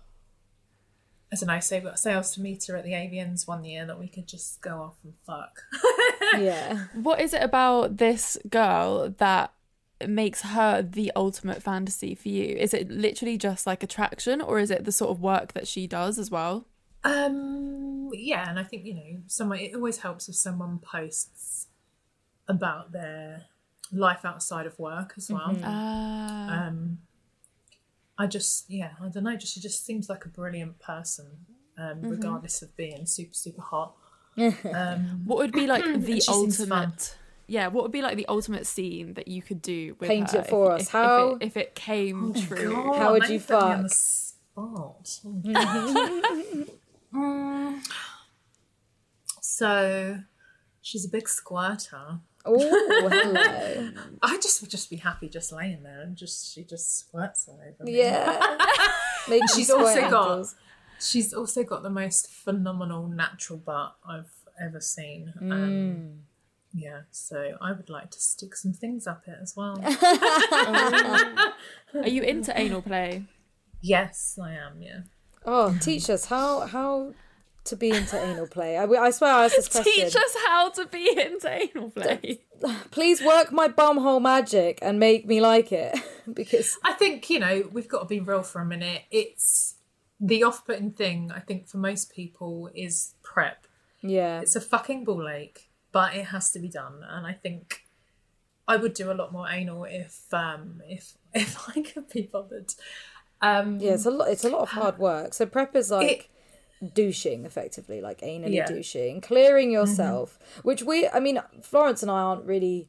I 1.33 1.37
don't 1.37 1.49
know. 1.49 1.61
Say, 1.61 1.85
say 1.95 2.15
I 2.15 2.19
was 2.19 2.33
to 2.33 2.41
meet 2.41 2.67
her 2.67 2.77
at 2.77 2.85
the 2.85 2.93
AVNs 2.93 3.47
one 3.47 3.65
year 3.65 3.87
that 3.87 3.99
we 3.99 4.09
could 4.09 4.27
just 4.27 4.61
go 4.61 4.79
off 4.79 4.97
and 5.05 5.15
fuck. 5.25 5.63
yeah 6.39 6.87
What 6.95 7.21
is 7.21 7.35
it 7.35 7.43
about 7.43 7.97
this 7.97 8.39
girl 8.49 9.11
that 9.19 9.53
makes 10.07 10.43
her 10.43 10.83
the 10.83 11.13
ultimate 11.17 11.63
fantasy 11.63 12.15
for 12.15 12.29
you? 12.29 12.57
Is 12.57 12.75
it 12.75 12.91
literally 12.91 13.39
just 13.39 13.67
like 13.67 13.83
attraction, 13.83 14.41
or 14.41 14.59
is 14.59 14.71
it 14.71 14.85
the 14.85 14.93
sort 14.93 15.11
of 15.11 15.21
work 15.21 15.53
that 15.55 15.67
she 15.69 15.87
does 15.87 16.19
as 16.19 16.31
well? 16.31 16.67
Um, 17.05 18.11
yeah, 18.13 18.49
and 18.51 18.59
I 18.59 18.65
think 18.65 18.85
you 18.85 18.95
know, 18.95 19.21
someone. 19.27 19.59
It 19.59 19.75
always 19.75 19.99
helps 19.99 20.29
if 20.29 20.35
someone 20.37 20.79
posts 20.79 21.67
about 22.49 22.93
their 22.93 23.45
life 23.93 24.25
outside 24.25 24.67
of 24.67 24.79
work 24.79 25.15
as 25.17 25.31
well. 25.31 25.57
Ah, 25.63 26.67
um 26.67 26.99
i 28.19 28.27
just 28.27 28.65
yeah 28.71 28.93
i 29.03 29.09
don't 29.09 29.25
know 29.25 29.37
just 29.37 29.53
she 29.53 29.61
just 29.61 29.85
seems 29.85 30.09
like 30.09 30.25
a 30.25 30.29
brilliant 30.29 30.79
person 30.79 31.27
um 31.77 31.99
Mm-hmm. 31.99 32.09
regardless 32.09 32.63
of 32.63 32.75
being 32.77 33.05
super 33.05 33.35
super 33.35 33.61
hot 33.61 33.95
um 34.73 35.23
what 35.27 35.37
would 35.39 35.53
be 35.53 35.67
like 35.67 35.85
the 35.93 36.21
She 36.21 36.33
fun. 36.33 36.35
ultimate? 36.35 37.15
Yeah, 37.49 37.69
what 37.69 37.83
would 37.85 37.93
be 37.93 38.03
like 38.03 38.17
the 38.17 38.27
ultimate 38.27 38.67
scene 38.67 39.15
that 39.15 39.29
you 39.29 39.41
could 39.43 39.63
do 39.63 39.95
with 40.01 40.09
Paint 40.09 40.33
her 40.33 40.41
it 40.41 40.49
for 40.49 40.73
if, 40.75 40.81
us. 40.81 40.83
If, 40.83 40.89
How- 40.91 41.29
if, 41.41 41.43
it, 41.43 41.47
if 41.47 41.57
it 41.57 41.75
came 41.75 42.35
true? 42.35 42.73
God, 42.73 42.97
How 42.99 43.13
would 43.13 43.29
you 43.29 43.39
put 43.41 43.57
on 43.57 43.83
the 43.85 43.89
fuck? 43.89 45.07
spot. 45.07 45.21
Mm. 47.15 47.81
so 49.41 50.19
she's 50.83 51.05
a 51.07 51.09
big 51.09 51.29
squirter 51.29 52.19
oh 52.45 52.59
hello 53.11 53.91
i 54.23 54.37
just 54.39 54.61
would 54.61 54.71
just 54.71 54.91
be 54.91 54.97
happy 54.97 55.29
just 55.29 55.51
laying 55.53 55.83
there 55.83 56.03
and 56.03 56.17
just 56.17 56.53
she 56.53 56.63
just 56.65 56.99
squirts 56.99 57.47
all 57.49 57.59
over 57.67 57.85
me 57.85 57.97
yeah 57.99 58.57
Make 59.29 59.43
She's 59.55 59.71
also 59.71 59.93
sweat, 59.93 60.11
got- 60.11 60.47
She's 61.01 61.33
also 61.35 61.65
got 61.65 61.83
the 61.83 61.91
most 61.91 62.29
phenomenal 62.31 63.09
natural 63.09 63.59
butt 63.59 63.97
I've 64.09 64.31
ever 64.63 64.81
seen. 64.81 65.33
Um, 65.41 66.21
yeah, 66.77 67.01
so 67.11 67.57
I 67.61 67.73
would 67.73 67.89
like 67.89 68.11
to 68.11 68.21
stick 68.21 68.55
some 68.55 68.73
things 68.75 69.07
up 69.07 69.23
it 69.27 69.39
as 69.41 69.55
well. 69.57 69.77
Are 71.95 72.09
you 72.09 72.23
into 72.23 72.59
anal 72.59 72.83
play? 72.83 73.25
yes, 73.83 74.39
I 74.43 74.53
am. 74.53 74.83
Yeah. 74.83 75.01
oh 75.45 75.77
teach 75.81 76.11
us 76.11 76.27
how 76.27 76.67
how 76.67 77.13
to 77.65 77.77
be 77.77 77.91
into 77.91 78.17
anal 78.17 78.47
play 78.47 78.77
I, 78.77 78.85
I 78.85 79.11
swear 79.11 79.33
I 79.33 79.45
asked 79.47 79.57
this 79.57 79.69
question 79.69 79.93
Teach 79.93 80.15
us 80.17 80.37
how 80.47 80.71
to 80.71 80.87
be 80.87 81.11
into 81.21 81.49
anal 81.51 81.91
play. 81.91 82.41
please 82.91 83.21
work 83.23 83.51
my 83.53 83.69
bumhole 83.69 84.23
magic 84.23 84.79
and 84.83 84.99
make 85.01 85.27
me 85.27 85.41
like 85.41 85.73
it 85.73 85.99
because 86.33 86.79
I 86.85 86.93
think 86.93 87.29
you 87.31 87.39
know 87.41 87.69
we've 87.73 87.89
got 87.89 88.01
to 88.01 88.07
be 88.07 88.21
real 88.21 88.43
for 88.43 88.61
a 88.61 88.65
minute. 88.67 89.03
It's 89.11 89.75
the 90.21 90.45
off-putting 90.45 90.93
thing. 90.93 91.31
I 91.35 91.41
think 91.41 91.69
for 91.69 91.79
most 91.79 92.13
people 92.13 92.71
is 92.75 93.15
prep. 93.23 93.67
yeah 94.03 94.41
It's 94.41 94.57
a 94.57 94.61
fucking 94.61 95.05
ball 95.05 95.29
ache, 95.29 95.69
but 95.97 96.15
it 96.15 96.27
has 96.35 96.51
to 96.53 96.59
be 96.59 96.69
done. 96.69 96.97
And 97.09 97.27
I 97.27 97.33
think 97.33 97.87
I 98.69 98.77
would 98.77 98.93
do 98.93 99.11
a 99.11 99.17
lot 99.21 99.33
more 99.33 99.49
anal 99.49 99.85
if 99.85 100.17
um 100.33 100.83
if 100.97 101.15
if 101.35 101.53
I 101.75 101.81
could 101.81 102.09
be 102.11 102.23
bothered. 102.33 102.71
Um, 103.43 103.81
yeah 103.81 103.93
it's 103.93 104.07
a 104.07 104.11
lot 104.11 104.29
it's 104.29 104.45
a 104.45 104.49
lot 104.49 104.63
of 104.63 104.71
hard 104.71 104.99
work 104.99 105.35
so 105.35 105.45
prep 105.45 105.77
is 105.77 105.91
like 105.91 106.31
douching 106.95 107.45
effectively 107.45 108.01
like 108.01 108.21
anally 108.23 108.55
Yeah. 108.55 108.65
Mm-hmm. 108.65 108.77
douching 108.77 109.21
clearing 109.21 109.71
yourself 109.71 110.39
which 110.63 110.83
we 110.83 111.07
i 111.09 111.21
mean 111.21 111.39
florence 111.63 112.01
and 112.03 112.11
i 112.11 112.21
aren't 112.29 112.47
really 112.47 112.89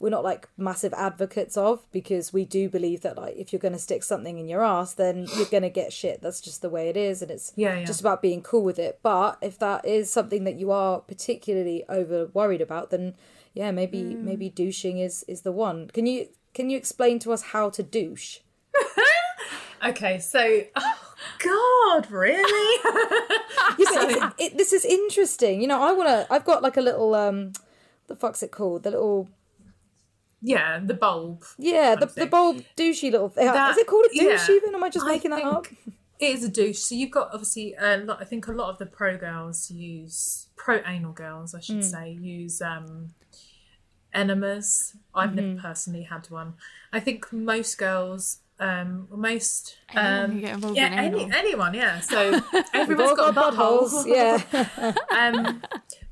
we're 0.00 0.08
not 0.10 0.22
like 0.24 0.48
massive 0.56 0.94
advocates 0.94 1.56
of 1.56 1.80
because 1.90 2.32
we 2.32 2.44
do 2.44 2.68
believe 2.68 3.00
that 3.02 3.16
like 3.16 3.34
if 3.36 3.52
you're 3.52 3.58
going 3.60 3.72
to 3.72 3.78
stick 3.78 4.02
something 4.04 4.38
in 4.38 4.46
your 4.48 4.62
ass 4.62 4.94
then 4.94 5.26
you're 5.36 5.46
going 5.46 5.62
to 5.62 5.68
get 5.68 5.92
shit 5.92 6.22
that's 6.22 6.40
just 6.40 6.62
the 6.62 6.68
way 6.70 6.88
it 6.88 6.96
is 6.96 7.20
and 7.22 7.30
it's 7.30 7.52
Yeah, 7.56 7.78
yeah. 7.78 7.84
just 7.84 8.00
about 8.00 8.22
being 8.22 8.40
cool 8.42 8.62
with 8.62 8.78
it 8.78 9.00
but 9.02 9.38
if 9.42 9.58
that 9.58 9.84
is 9.84 10.10
something 10.10 10.44
that 10.44 10.54
you 10.54 10.70
are 10.70 11.00
particularly 11.00 11.84
over 11.88 12.26
worried 12.32 12.60
about 12.60 12.90
then 12.90 13.14
yeah 13.54 13.70
maybe 13.72 13.98
Mm. 14.02 14.22
maybe 14.22 14.48
douching 14.48 14.98
is 14.98 15.24
is 15.26 15.40
the 15.42 15.52
one 15.52 15.88
can 15.88 16.06
you 16.06 16.28
can 16.54 16.70
you 16.70 16.76
explain 16.76 17.18
to 17.20 17.32
us 17.32 17.42
how 17.52 17.68
to 17.70 17.82
douche 17.82 18.38
Okay, 19.84 20.18
so 20.18 20.62
oh 20.74 20.94
God, 21.38 22.10
really? 22.10 22.80
Yeah, 23.78 24.02
it's- 24.10 24.32
it, 24.38 24.58
this 24.58 24.72
is 24.72 24.84
interesting. 24.84 25.60
You 25.60 25.68
know, 25.68 25.80
I 25.80 25.92
want 25.92 26.08
to. 26.08 26.26
I've 26.32 26.44
got 26.44 26.62
like 26.64 26.76
a 26.76 26.80
little 26.80 27.14
um, 27.14 27.52
what 27.52 28.08
the 28.08 28.16
fuck's 28.16 28.42
it 28.42 28.50
called? 28.50 28.82
The 28.82 28.90
little 28.90 29.28
yeah, 30.42 30.78
the 30.84 30.94
bulb. 30.94 31.44
yeah, 31.58 31.94
the 31.94 32.06
the 32.06 32.12
Something. 32.12 32.28
bulb 32.30 32.62
douchey 32.76 33.10
little. 33.10 33.28
thing. 33.28 33.46
That- 33.46 33.72
is 33.72 33.78
it 33.78 33.86
called 33.86 34.06
a 34.06 34.08
yeah. 34.12 34.22
douche 34.36 34.48
even? 34.50 34.74
Am 34.74 34.84
I 34.84 34.90
just 34.90 35.04
I 35.06 35.08
making 35.08 35.30
that 35.32 35.42
up? 35.44 35.66
It 36.20 36.30
is 36.30 36.42
a 36.44 36.48
douche. 36.48 36.78
So 36.78 36.94
you've 36.96 37.10
got 37.12 37.28
obviously 37.32 37.74
a 37.78 37.98
lot. 37.98 38.18
I 38.20 38.24
think 38.24 38.48
a 38.48 38.52
lot 38.52 38.70
of 38.70 38.78
the 38.78 38.86
pro 38.86 39.16
girls 39.16 39.70
use 39.70 40.48
pro 40.56 40.80
anal 40.86 41.12
girls, 41.12 41.54
I 41.54 41.60
should 41.60 41.84
say, 41.84 42.10
use 42.20 42.60
um, 42.60 43.14
enemas. 44.12 44.96
I've 45.14 45.30
Mm-hmm. 45.30 45.36
never 45.56 45.60
personally 45.60 46.02
had 46.02 46.28
one. 46.30 46.54
I 46.92 47.00
think 47.00 47.32
most 47.32 47.76
girls, 47.78 48.38
um, 48.60 49.06
most 49.10 49.76
Anyone 49.94 50.24
um, 50.24 50.40
can 50.62 50.74
yeah, 50.74 50.90
any, 50.92 51.30
anyone, 51.32 51.74
yeah. 51.74 52.00
So 52.00 52.40
everyone's 52.74 53.16
got, 53.16 53.34
got 53.34 53.54
buttholes. 53.54 54.04
buttholes. 54.04 54.42
Yeah. 54.52 54.94
um, 55.16 55.62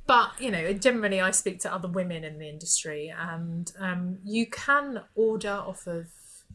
but 0.06 0.30
you 0.40 0.50
know, 0.50 0.72
generally, 0.72 1.20
I 1.20 1.30
speak 1.30 1.60
to 1.60 1.72
other 1.74 1.88
women 1.88 2.24
in 2.24 2.38
the 2.38 2.48
industry, 2.48 3.12
and 3.16 3.70
um, 3.78 4.18
you 4.24 4.46
can 4.46 5.02
order 5.14 5.52
off 5.52 5.86
of 5.86 6.06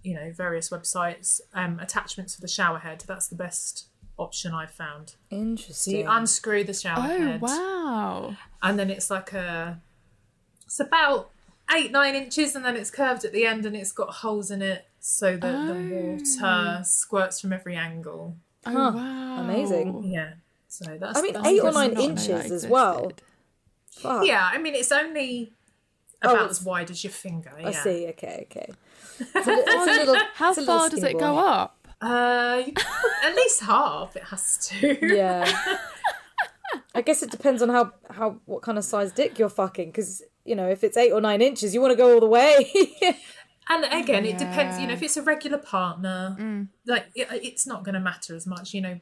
you 0.03 0.15
know 0.15 0.31
various 0.35 0.69
websites 0.69 1.41
um, 1.53 1.79
attachments 1.79 2.35
for 2.35 2.41
the 2.41 2.47
shower 2.47 2.79
head. 2.79 3.03
That's 3.07 3.27
the 3.27 3.35
best 3.35 3.87
option 4.17 4.53
I've 4.53 4.71
found. 4.71 5.09
So 5.09 5.15
Interesting. 5.31 5.95
you 5.97 6.05
unscrew 6.07 6.63
the 6.63 6.73
shower 6.73 6.99
Oh 7.05 7.25
head, 7.25 7.41
wow! 7.41 8.35
and 8.61 8.77
then 8.79 8.89
it's 8.89 9.09
like 9.09 9.33
a, 9.33 9.79
it's 10.65 10.79
about 10.79 11.31
eight 11.73 11.91
nine 11.91 12.15
inches, 12.15 12.55
and 12.55 12.63
then 12.65 12.75
it's 12.75 12.91
curved 12.91 13.25
at 13.25 13.33
the 13.33 13.45
end, 13.45 13.65
and 13.65 13.75
it's 13.75 13.91
got 13.91 14.09
holes 14.15 14.51
in 14.51 14.61
it 14.61 14.85
so 14.99 15.35
that 15.37 15.55
Oh. 15.55 15.73
the 15.73 16.17
water 16.17 16.81
squirts 16.83 17.41
from 17.41 17.51
every 17.53 17.75
angle. 17.75 18.35
Oh 18.65 18.71
Huh. 18.71 18.91
wow! 18.95 19.39
Amazing. 19.41 20.03
Yeah. 20.05 20.33
So 20.67 20.97
that's. 20.99 21.17
I 21.17 21.21
mean, 21.21 21.33
that's 21.33 21.47
eight 21.47 21.59
or 21.61 21.71
nine 21.73 21.93
inches 21.99 22.27
that 22.27 22.51
as 22.51 22.65
well. 22.67 23.11
Existed. 23.91 24.10
Fuck. 24.10 24.25
Yeah, 24.25 24.49
I 24.51 24.58
mean, 24.58 24.75
it's 24.75 24.91
only 24.91 25.54
Oh, 26.23 26.30
about 26.32 26.36
it's- 26.45 26.60
as 26.60 26.65
wide 26.65 26.89
as 26.91 27.04
your 27.04 27.12
finger. 27.12 27.51
I 27.63 27.71
see. 27.71 28.08
Okay. 28.10 28.47
Okay. 28.49 28.71
It's 29.36 29.47
a, 29.47 29.51
li- 29.51 29.63
it's 29.67 29.88
a 29.88 29.99
little. 30.06 30.15
How 30.34 30.49
it's 30.49 30.58
a 30.58 30.65
far 30.65 30.89
does 30.89 31.04
it 31.04 31.19
go 31.19 31.38
up? 31.38 31.88
Uh, 32.01 32.63
you- 32.65 32.73
at 33.23 33.36
least 33.36 33.62
half 33.62 34.15
it 34.15 34.23
has 34.23 34.58
to. 34.69 34.97
Yeah. 35.15 35.51
I 36.95 37.01
guess 37.01 37.21
it 37.21 37.30
depends 37.32 37.62
on 37.62 37.69
how 37.69 37.91
how 38.10 38.38
what 38.45 38.62
kind 38.63 38.77
of 38.77 38.84
size 38.84 39.12
dick 39.12 39.38
you're 39.38 39.49
fucking 39.49 39.89
because 39.89 40.23
you 40.45 40.56
know 40.56 40.67
if 40.69 40.84
it's 40.84 40.97
eight 40.97 41.12
or 41.12 41.21
nine 41.21 41.41
inches 41.41 41.73
you 41.73 41.82
want 41.82 41.91
to 41.91 41.95
go 41.97 42.13
all 42.13 42.19
the 42.19 42.27
way. 42.27 42.71
And 43.69 43.86
again, 43.86 44.25
it 44.25 44.38
depends. 44.38 44.77
You 44.80 44.88
know, 44.88 44.93
if 44.93 45.01
it's 45.04 45.15
a 45.15 45.21
regular 45.21 45.60
partner, 45.60 46.67
like 46.86 47.06
it, 47.15 47.27
it's 47.32 47.65
not 47.65 47.86
going 47.86 47.93
to 47.93 48.01
matter 48.01 48.36
as 48.36 48.45
much. 48.45 48.73
You 48.73 48.82
know, 48.82 48.99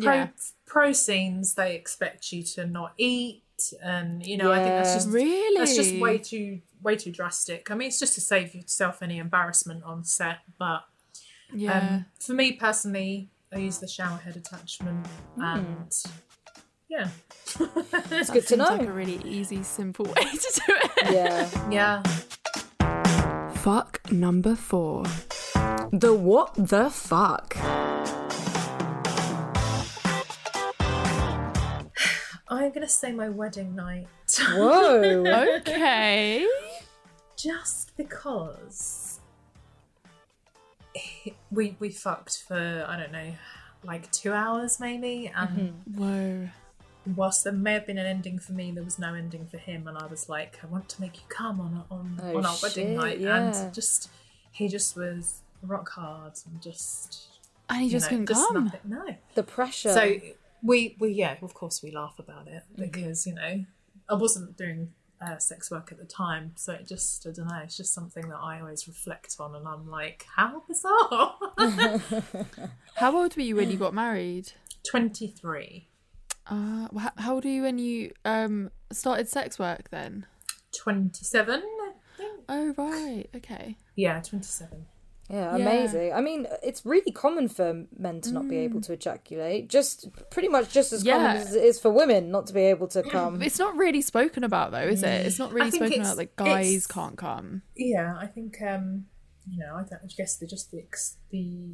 pro 0.00 0.14
Yeah. 0.14 0.28
pro 0.66 0.92
scenes 0.92 1.54
they 1.54 1.76
expect 1.76 2.32
you 2.32 2.42
to 2.54 2.66
not 2.66 2.94
eat, 2.96 3.44
and 3.82 4.24
you 4.26 4.36
know, 4.36 4.50
I 4.52 4.56
think 4.62 4.68
that's 4.76 4.94
just 4.94 5.08
Really? 5.08 5.58
that's 5.58 5.76
just 5.76 5.94
way 6.00 6.18
too 6.18 6.60
way 6.82 6.96
too 6.96 7.12
drastic. 7.12 7.70
I 7.70 7.74
mean, 7.74 7.88
it's 7.88 7.98
just 8.00 8.14
to 8.14 8.20
save 8.20 8.54
yourself 8.54 9.02
any 9.02 9.18
embarrassment 9.18 9.84
on 9.84 10.04
set, 10.04 10.38
but 10.58 10.82
Yeah. 11.54 11.78
um, 11.78 12.06
for 12.18 12.32
me 12.34 12.52
personally, 12.52 13.28
I 13.52 13.58
use 13.58 13.78
the 13.78 13.88
shower 13.88 14.18
head 14.18 14.36
attachment, 14.36 15.06
Hmm. 15.36 15.42
and 15.42 15.92
yeah, 16.88 17.08
it's 18.10 18.30
good 18.30 18.46
to 18.48 18.56
know. 18.56 18.64
like 18.64 18.88
a 18.88 18.92
really 18.92 19.20
easy, 19.24 19.62
simple 19.62 20.04
way 20.16 20.24
to 20.44 20.60
do 20.66 20.72
it. 20.84 21.12
yeah. 21.12 21.48
yeah. 21.70 22.02
Fuck 23.56 24.00
number 24.10 24.56
four. 24.56 25.04
The 25.92 26.12
what 26.14 26.54
the 26.56 26.90
fuck? 26.90 27.56
I'm 32.62 32.72
gonna 32.72 32.88
say 32.88 33.12
my 33.12 33.28
wedding 33.28 33.74
night. 33.74 34.08
Whoa. 34.52 35.24
Okay. 35.58 36.46
just 37.36 37.96
because 37.96 39.20
we 41.50 41.76
we 41.80 41.88
fucked 41.90 42.42
for 42.46 42.84
I 42.88 42.96
don't 42.98 43.12
know 43.12 43.32
like 43.84 44.10
two 44.12 44.32
hours 44.32 44.78
maybe 44.78 45.32
and 45.34 45.48
mm-hmm. 45.48 46.00
Whoa. 46.02 46.48
whilst 47.16 47.44
there 47.44 47.52
may 47.52 47.72
have 47.74 47.86
been 47.86 47.98
an 47.98 48.06
ending 48.06 48.38
for 48.38 48.52
me 48.52 48.70
there 48.70 48.84
was 48.84 48.98
no 48.98 49.14
ending 49.14 49.46
for 49.46 49.56
him 49.58 49.88
and 49.88 49.96
I 49.98 50.06
was 50.06 50.28
like 50.28 50.58
I 50.62 50.66
want 50.66 50.88
to 50.90 51.00
make 51.00 51.16
you 51.16 51.22
come 51.28 51.60
on 51.60 51.84
on, 51.90 52.20
Oh, 52.22 52.36
on 52.38 52.46
our 52.46 52.56
wedding 52.62 52.94
night 52.96 53.18
yeah. 53.18 53.50
and 53.52 53.74
just 53.74 54.10
he 54.52 54.68
just 54.68 54.96
was 54.96 55.40
rock 55.62 55.88
hard 55.90 56.34
and 56.46 56.60
just 56.62 57.28
And 57.68 57.82
he 57.82 57.88
just 57.88 58.04
know, 58.06 58.08
couldn't 58.10 58.26
just 58.28 58.48
come. 58.52 58.64
nothing. 58.64 58.80
no 58.84 59.16
The 59.34 59.42
pressure. 59.42 59.92
so 59.92 60.16
we 60.62 60.96
we 61.00 61.10
yeah 61.10 61.36
of 61.42 61.54
course 61.54 61.82
we 61.82 61.90
laugh 61.90 62.18
about 62.18 62.46
it 62.48 62.62
Mm-hmm. 62.72 62.82
because 62.82 63.26
you 63.26 63.34
know 63.34 63.64
I 64.08 64.14
wasn't 64.14 64.56
doing 64.56 64.92
uh, 65.20 65.38
sex 65.38 65.70
work 65.70 65.92
at 65.92 65.98
the 65.98 66.04
time 66.04 66.52
so 66.56 66.72
it 66.72 66.86
just 66.88 67.26
I 67.26 67.30
don't 67.32 67.46
know 67.48 67.60
it's 67.62 67.76
just 67.76 67.94
something 67.94 68.28
that 68.28 68.38
I 68.38 68.60
always 68.60 68.86
reflect 68.88 69.36
on 69.38 69.54
and 69.54 69.66
I'm 69.68 69.88
like 69.88 70.26
how 70.36 70.62
bizarre 70.66 71.34
How 72.96 73.16
old 73.16 73.36
were 73.36 73.42
you 73.42 73.56
when 73.56 73.70
you 73.70 73.76
got 73.78 73.94
married? 73.94 74.52
23 74.88 75.88
Uh, 76.46 76.88
how 77.16 77.34
old 77.34 77.44
were 77.44 77.50
you 77.50 77.62
when 77.62 77.78
you 77.78 78.12
um 78.24 78.70
started 78.90 79.28
sex 79.28 79.58
work 79.58 79.90
then? 79.90 80.26
27 80.76 81.62
I 81.62 81.92
think 82.16 82.40
Oh 82.48 82.74
right, 82.76 83.26
okay. 83.36 83.76
yeah 83.94 84.20
27 84.20 84.78
yeah, 84.78 84.84
Yeah. 85.32 85.56
amazing. 85.56 86.12
I 86.12 86.20
mean, 86.20 86.46
it's 86.62 86.84
really 86.84 87.10
common 87.10 87.48
for 87.48 87.86
men 87.98 88.20
to 88.20 88.32
not 88.32 88.48
be 88.48 88.58
able 88.58 88.80
mm. 88.80 88.86
to 88.86 88.92
ejaculate. 88.92 89.68
Just 89.68 90.08
pretty 90.30 90.48
much 90.48 90.70
just 90.70 90.92
as 90.92 91.02
common 91.02 91.38
as 91.38 91.54
it 91.54 91.64
is 91.64 91.80
for 91.80 91.90
women 91.90 92.30
not 92.30 92.46
to 92.48 92.52
be 92.52 92.60
able 92.60 92.86
to 92.88 93.02
mm. 93.02 93.10
come. 93.10 93.40
It's 93.42 93.58
not 93.58 93.74
really 93.76 94.02
spoken 94.02 94.44
about 94.44 94.72
though, 94.72 94.80
is 94.80 95.02
it? 95.02 95.26
It's 95.26 95.38
not 95.38 95.50
mm. 95.50 95.54
really 95.54 95.70
spoken 95.70 96.00
about 96.02 96.16
that 96.18 96.36
guys 96.36 96.86
can't 96.86 97.16
come. 97.16 97.62
yeah 97.74 98.14
I 98.20 98.26
think 98.26 98.60
um 98.60 99.06
you 99.48 99.58
know 99.58 99.74
I, 99.74 99.82
don't, 99.82 100.02
I 100.04 100.06
guess 100.16 100.36
the 100.36 100.46
just 100.46 100.70
the 100.70 100.84
the 101.30 101.70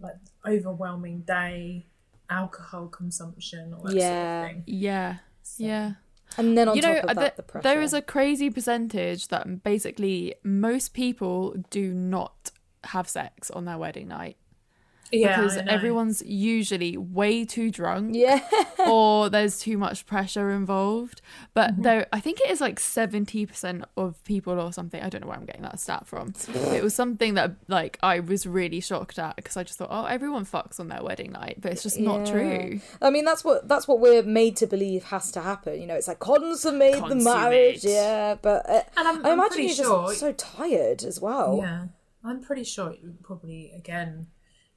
like 0.00 0.14
overwhelming 0.46 1.20
day 1.20 1.86
alcohol 2.30 2.88
consumption 2.88 3.74
all 3.74 3.84
that 3.84 3.94
Yeah. 3.94 4.40
sort 4.40 4.50
of 4.50 4.54
thing 4.54 4.64
Yeah. 4.66 5.16
Yeah. 5.58 5.92
And 6.36 6.56
then 6.58 6.68
on 6.68 6.76
you 6.76 6.82
know, 6.82 6.94
top 6.94 7.10
of 7.10 7.16
that, 7.16 7.20
th- 7.20 7.36
the 7.36 7.42
pressure. 7.42 7.62
there 7.62 7.82
is 7.82 7.92
a 7.92 8.02
crazy 8.02 8.50
percentage 8.50 9.28
that 9.28 9.62
basically 9.62 10.34
most 10.42 10.94
people 10.94 11.54
do 11.70 11.92
not 11.94 12.50
have 12.86 13.08
sex 13.08 13.50
on 13.50 13.64
their 13.64 13.78
wedding 13.78 14.08
night 14.08 14.36
yeah 15.12 15.36
because 15.36 15.58
everyone's 15.68 16.22
usually 16.24 16.96
way 16.96 17.44
too 17.44 17.70
drunk 17.70 18.16
Yeah. 18.16 18.40
or 18.88 19.28
there's 19.28 19.58
too 19.60 19.76
much 19.78 20.06
pressure 20.06 20.50
involved. 20.50 21.20
But 21.52 21.72
Mm-hmm. 21.72 21.82
there, 21.82 22.06
I 22.12 22.20
think 22.20 22.40
it 22.40 22.50
is 22.50 22.60
like 22.60 22.80
seventy 22.80 23.44
percent 23.46 23.84
of 23.96 24.24
people 24.24 24.58
or 24.58 24.72
something. 24.72 25.00
I 25.00 25.08
don't 25.10 25.20
know 25.20 25.28
where 25.28 25.36
I'm 25.36 25.44
getting 25.44 25.62
that 25.62 25.78
stat 25.78 26.06
from. 26.08 26.32
it 26.72 26.82
was 26.82 26.94
something 26.94 27.34
that 27.34 27.52
like 27.68 27.98
I 28.02 28.20
was 28.20 28.46
really 28.46 28.80
shocked 28.80 29.18
at 29.18 29.36
because 29.36 29.56
I 29.56 29.62
just 29.62 29.78
thought, 29.78 29.90
oh, 29.90 30.06
everyone 30.06 30.46
fucks 30.46 30.80
on 30.80 30.88
their 30.88 31.02
wedding 31.02 31.30
night, 31.32 31.58
but 31.60 31.70
it's 31.70 31.82
just 31.84 32.00
not 32.00 32.26
true. 32.26 32.80
I 33.00 33.10
mean, 33.10 33.24
that's 33.26 33.44
what 33.44 33.68
that's 33.68 33.86
what 33.86 34.00
we're 34.00 34.22
made 34.24 34.56
to 34.56 34.66
believe 34.66 35.04
has 35.04 35.30
to 35.32 35.42
happen. 35.42 35.80
You 35.80 35.86
know, 35.86 35.94
it's 35.94 36.08
like 36.08 36.18
consummate, 36.18 37.06
the 37.08 37.14
marriage. 37.16 37.84
Yeah, 37.84 38.36
but 38.40 38.68
uh, 38.68 38.82
And 38.96 39.06
I'm- 39.06 39.24
I 39.24 39.28
I'm 39.30 39.34
imagine 39.38 39.48
pretty 39.52 39.62
you're 39.66 39.74
sure- 39.86 40.08
just 40.08 40.20
so 40.20 40.32
tired 40.32 41.04
as 41.04 41.20
well. 41.20 41.58
Yeah, 41.60 41.86
I'm 42.24 42.40
pretty 42.40 42.64
sure 42.64 42.90
it 42.92 43.00
would 43.02 43.22
probably 43.22 43.72
again, 43.76 44.28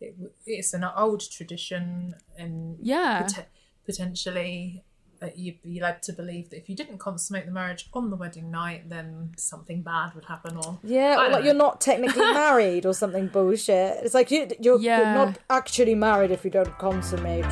it, 0.01 0.15
it's 0.45 0.73
an 0.73 0.83
old 0.83 1.21
tradition, 1.31 2.15
and 2.37 2.77
Yeah. 2.81 3.21
pot- 3.23 3.47
potentially 3.85 4.83
uh, 5.21 5.29
you'd 5.35 5.59
be 5.63 5.79
led 5.79 6.03
to 6.03 6.13
believe 6.13 6.49
that 6.51 6.57
if 6.57 6.69
you 6.69 6.75
didn't 6.75 6.99
consummate 6.99 7.45
the 7.47 7.51
marriage 7.51 7.89
on 7.93 8.11
the 8.11 8.15
wedding 8.15 8.51
night, 8.51 8.87
then 8.89 9.31
something 9.35 9.81
bad 9.81 10.13
would 10.13 10.25
happen. 10.25 10.55
Or 10.57 10.77
Yeah, 10.83 11.15
or 11.15 11.29
like 11.31 11.31
know. 11.31 11.45
you're 11.45 11.53
not 11.55 11.81
technically 11.81 12.21
married 12.33 12.85
or 12.85 12.93
something 12.93 13.25
bullshit. 13.27 13.97
It's 14.03 14.13
like 14.13 14.29
you, 14.29 14.47
you're, 14.59 14.79
you're 14.79 14.97
not 15.05 15.39
actually 15.49 15.95
married 15.95 16.29
if 16.29 16.45
you 16.45 16.51
don't 16.51 16.77
consummate. 16.77 17.45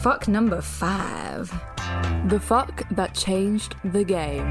Fuck 0.00 0.26
number 0.26 0.60
five. 0.60 1.50
The 2.28 2.40
fuck 2.40 2.88
that 2.90 3.14
changed 3.14 3.76
the 3.84 4.02
game. 4.02 4.50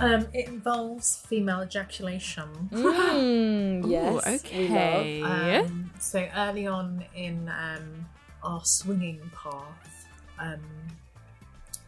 Um, 0.00 0.26
it 0.32 0.48
involves 0.48 1.24
female 1.28 1.62
ejaculation. 1.62 2.48
Mm, 2.72 3.90
yes. 3.90 4.26
Ooh, 4.26 4.34
okay. 4.34 5.20
love. 5.22 5.66
Um, 5.66 5.90
so 5.98 6.28
early 6.36 6.66
on 6.66 7.04
in 7.14 7.48
um, 7.48 8.06
our 8.42 8.64
swinging 8.64 9.20
path, 9.34 10.06
um, 10.38 10.60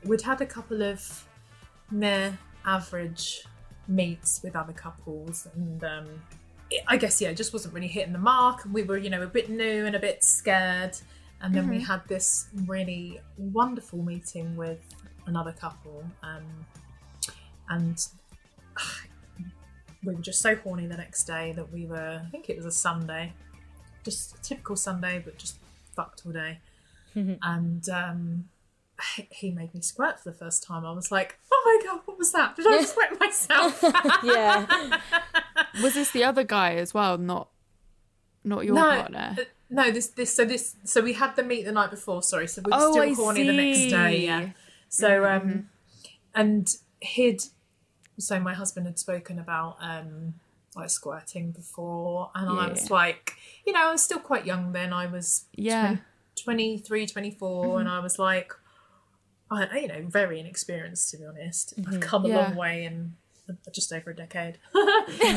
we'd 0.04 0.22
had 0.22 0.40
a 0.40 0.46
couple 0.46 0.82
of 0.82 1.26
mere 1.90 2.38
average 2.64 3.44
meets 3.88 4.42
with 4.42 4.56
other 4.56 4.72
couples, 4.72 5.48
and 5.54 5.84
um, 5.84 6.06
it, 6.70 6.82
I 6.86 6.96
guess 6.96 7.20
yeah, 7.20 7.30
it 7.30 7.36
just 7.36 7.52
wasn't 7.52 7.74
really 7.74 7.88
hitting 7.88 8.12
the 8.12 8.18
mark. 8.18 8.64
And 8.64 8.74
we 8.74 8.82
were, 8.82 8.98
you 8.98 9.10
know, 9.10 9.22
a 9.22 9.26
bit 9.26 9.50
new 9.50 9.86
and 9.86 9.94
a 9.94 10.00
bit 10.00 10.24
scared. 10.24 10.96
And 11.42 11.54
then 11.54 11.70
we 11.70 11.80
had 11.80 12.06
this 12.06 12.48
really 12.66 13.18
wonderful 13.38 14.02
meeting 14.02 14.56
with 14.56 14.78
another 15.26 15.52
couple, 15.52 16.04
um, 16.22 16.44
and 17.70 17.98
we 20.04 20.14
were 20.14 20.20
just 20.20 20.40
so 20.40 20.54
horny 20.56 20.86
the 20.86 20.96
next 20.96 21.24
day 21.24 21.52
that 21.52 21.72
we 21.72 21.86
were, 21.86 22.22
I 22.26 22.30
think 22.30 22.48
it 22.50 22.56
was 22.56 22.66
a 22.66 22.70
Sunday, 22.72 23.32
just 24.04 24.34
a 24.36 24.42
typical 24.42 24.76
Sunday, 24.76 25.20
but 25.24 25.38
just 25.38 25.56
fucked 25.94 26.22
all 26.26 26.32
day. 26.32 26.58
and 27.14 27.88
um, 27.88 28.44
he- 29.32 29.50
made 29.50 29.74
me 29.74 29.80
squirt 29.80 30.20
for 30.20 30.30
the 30.30 30.36
first 30.36 30.62
time. 30.62 30.84
I 30.86 30.92
was 30.92 31.10
like, 31.10 31.38
oh 31.52 31.62
my 31.84 31.90
god, 31.90 32.00
what 32.04 32.16
was 32.18 32.32
that? 32.32 32.56
Did 32.56 32.66
I 32.66 32.70
just 32.80 32.96
wet 32.96 33.18
myself? 33.18 33.82
yeah. 34.22 35.00
Was 35.82 35.94
this 35.94 36.10
the 36.12 36.24
other 36.24 36.44
guy 36.44 36.74
as 36.76 36.94
well? 36.94 37.18
Not, 37.18 37.48
not 38.44 38.64
your 38.64 38.76
partner. 38.76 39.36
uh, 39.38 39.44
no, 39.72 39.90
this 39.90 40.08
this 40.08 40.34
so 40.34 40.44
this 40.44 40.74
so 40.84 41.00
we 41.00 41.12
had 41.12 41.36
the 41.36 41.42
meet 41.44 41.64
the 41.64 41.72
night 41.72 41.90
before. 41.90 42.22
Sorry, 42.22 42.48
so 42.48 42.62
we 42.64 42.70
were 42.70 42.78
Oh, 42.80 42.90
still 42.92 43.02
I 43.02 43.12
horny 43.14 43.46
the 43.46 43.52
next 43.52 43.78
day. 43.90 44.24
Yeah. 44.24 44.40
see. 44.46 44.52
So 44.88 45.24
um, 45.26 45.68
and 46.34 46.66
he'd 47.00 47.42
so 48.20 48.38
my 48.38 48.54
husband 48.54 48.86
had 48.86 48.98
spoken 48.98 49.38
about 49.38 49.76
um 49.80 50.34
like 50.76 50.90
squirting 50.90 51.50
before, 51.50 52.30
and 52.34 52.48
I 52.48 52.68
was 52.68 52.90
like, 52.90 53.32
you 53.66 53.72
know, 53.72 53.88
I 53.88 53.92
was 53.92 54.02
still 54.04 54.20
quite 54.20 54.46
young 54.46 54.70
then. 54.72 54.92
I 54.92 55.06
was 55.06 55.46
Yeah. 55.56 55.96
23, 56.36 57.06
24, 57.06 57.64
Mm-hmm. 57.66 57.80
and 57.80 57.88
I 57.88 57.98
was 57.98 58.18
like, 58.18 58.52
I, 59.50 59.78
you 59.80 59.88
know, 59.88 60.02
very 60.06 60.38
inexperienced 60.38 61.10
to 61.10 61.16
be 61.18 61.24
honest. 61.26 61.74
I've 61.88 62.00
come 62.00 62.24
a 62.24 62.28
Mm-hmm. 62.28 62.36
Yeah. 62.36 62.46
long 62.48 62.54
way 62.56 62.84
in 62.84 63.14
just 63.74 63.92
over 63.92 64.10
a 64.12 64.14
decade. 64.16 64.58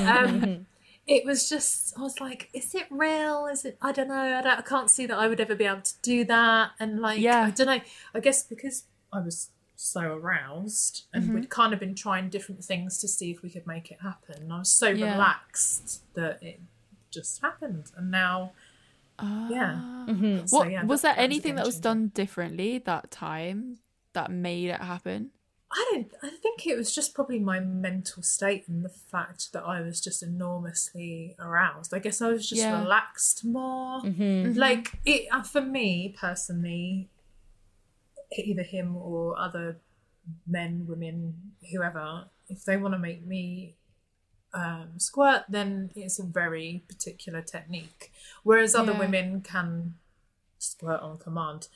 um, 0.06 0.68
it 1.08 1.26
was 1.26 1.50
just, 1.50 1.98
I 1.98 2.02
was 2.04 2.22
like, 2.22 2.50
is 2.54 2.76
it 2.76 2.86
real? 2.92 3.48
Is 3.48 3.66
it? 3.66 3.76
I 3.82 3.92
don't 3.92 4.08
know. 4.08 4.14
I, 4.38 4.42
don't, 4.42 4.60
I 4.60 4.62
can't 4.62 4.90
see 4.92 5.06
that 5.08 5.18
I 5.18 5.28
would 5.28 5.42
ever 5.42 5.56
be 5.56 5.66
able 5.66 5.82
to 5.82 5.94
do 6.04 6.24
that. 6.26 6.72
And 6.80 7.00
like, 7.02 7.20
Yeah. 7.20 7.46
I 7.46 7.50
don't 7.50 7.68
know. 7.68 7.82
I 8.14 8.20
guess 8.20 8.44
because 8.44 8.84
I 9.12 9.20
was 9.20 9.50
so 9.76 10.02
aroused 10.02 11.06
and 11.14 11.24
Mm-hmm. 11.26 11.34
we'd 11.36 11.50
kind 11.50 11.74
of 11.74 11.80
been 11.80 11.96
trying 11.96 12.30
different 12.30 12.64
things 12.64 12.98
to 13.00 13.08
see 13.08 13.32
if 13.32 13.42
we 13.42 13.50
could 13.50 13.68
make 13.68 13.92
it 13.92 14.00
happen. 14.02 14.52
I 14.52 14.60
was 14.60 14.72
so 14.72 14.90
Yeah. 14.90 15.14
relaxed 15.14 16.04
that 16.14 16.42
it 16.42 16.60
just 17.12 17.42
happened. 17.42 17.92
And 17.98 18.10
now, 18.12 18.54
yeah. 19.20 20.06
What 20.50 20.50
So, 20.50 20.64
yeah, 20.66 20.84
was 20.86 21.02
there 21.02 21.14
that 21.16 21.22
anything 21.22 21.56
that 21.56 21.66
was 21.66 21.80
done 21.80 22.08
differently 22.10 22.78
that 22.80 23.12
time 23.12 23.80
that 24.14 24.32
made 24.32 24.70
it 24.70 24.82
happen? 24.82 25.32
I 25.76 25.90
don't. 25.92 26.12
I 26.22 26.30
think 26.30 26.68
it 26.68 26.78
was 26.78 26.94
just 26.94 27.16
probably 27.16 27.40
my 27.40 27.60
mental 27.60 28.22
state 28.22 28.68
and 28.68 28.86
the 28.86 28.90
fact 28.90 29.54
that 29.54 29.64
I 29.64 29.82
was 29.82 30.00
just 30.00 30.22
enormously 30.22 31.36
aroused. 31.40 31.94
I 31.96 32.00
guess 32.00 32.22
I 32.22 32.30
was 32.30 32.48
just 32.48 32.62
Yeah. 32.62 32.80
relaxed 32.80 33.44
more. 33.44 34.02
Like 34.04 34.92
it 35.06 35.28
uh, 35.32 35.42
for 35.44 35.62
me 35.62 36.16
personally, 36.20 37.10
either 38.40 38.64
him 38.64 38.96
or 38.96 39.38
other 39.38 39.78
men, 40.48 40.86
women, 40.88 41.52
whoever, 41.72 42.26
if 42.50 42.64
they 42.66 42.78
want 42.78 42.94
to 42.94 43.00
make 43.00 43.26
me 43.26 43.76
um, 44.54 44.92
squirt, 44.98 45.44
then 45.50 45.90
it's 45.96 46.20
a 46.20 46.24
very 46.24 46.84
particular 46.88 47.42
technique. 47.42 48.12
Whereas 48.44 48.76
other 48.76 48.92
Yeah. 48.94 49.00
women 49.00 49.42
can 49.42 49.96
squirt 50.60 51.02
on 51.02 51.18
command. 51.18 51.68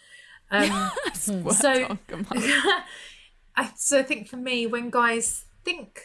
Um, 0.52 0.92
Squirt 1.14 1.54
So- 1.56 1.86
on 1.88 2.00
command. 2.08 2.44
I 3.56 3.72
so 3.76 4.00
I 4.00 4.04
think 4.04 4.28
for 4.30 4.38
me, 4.38 4.68
when 4.68 4.90
guys 4.92 5.46
think, 5.66 6.00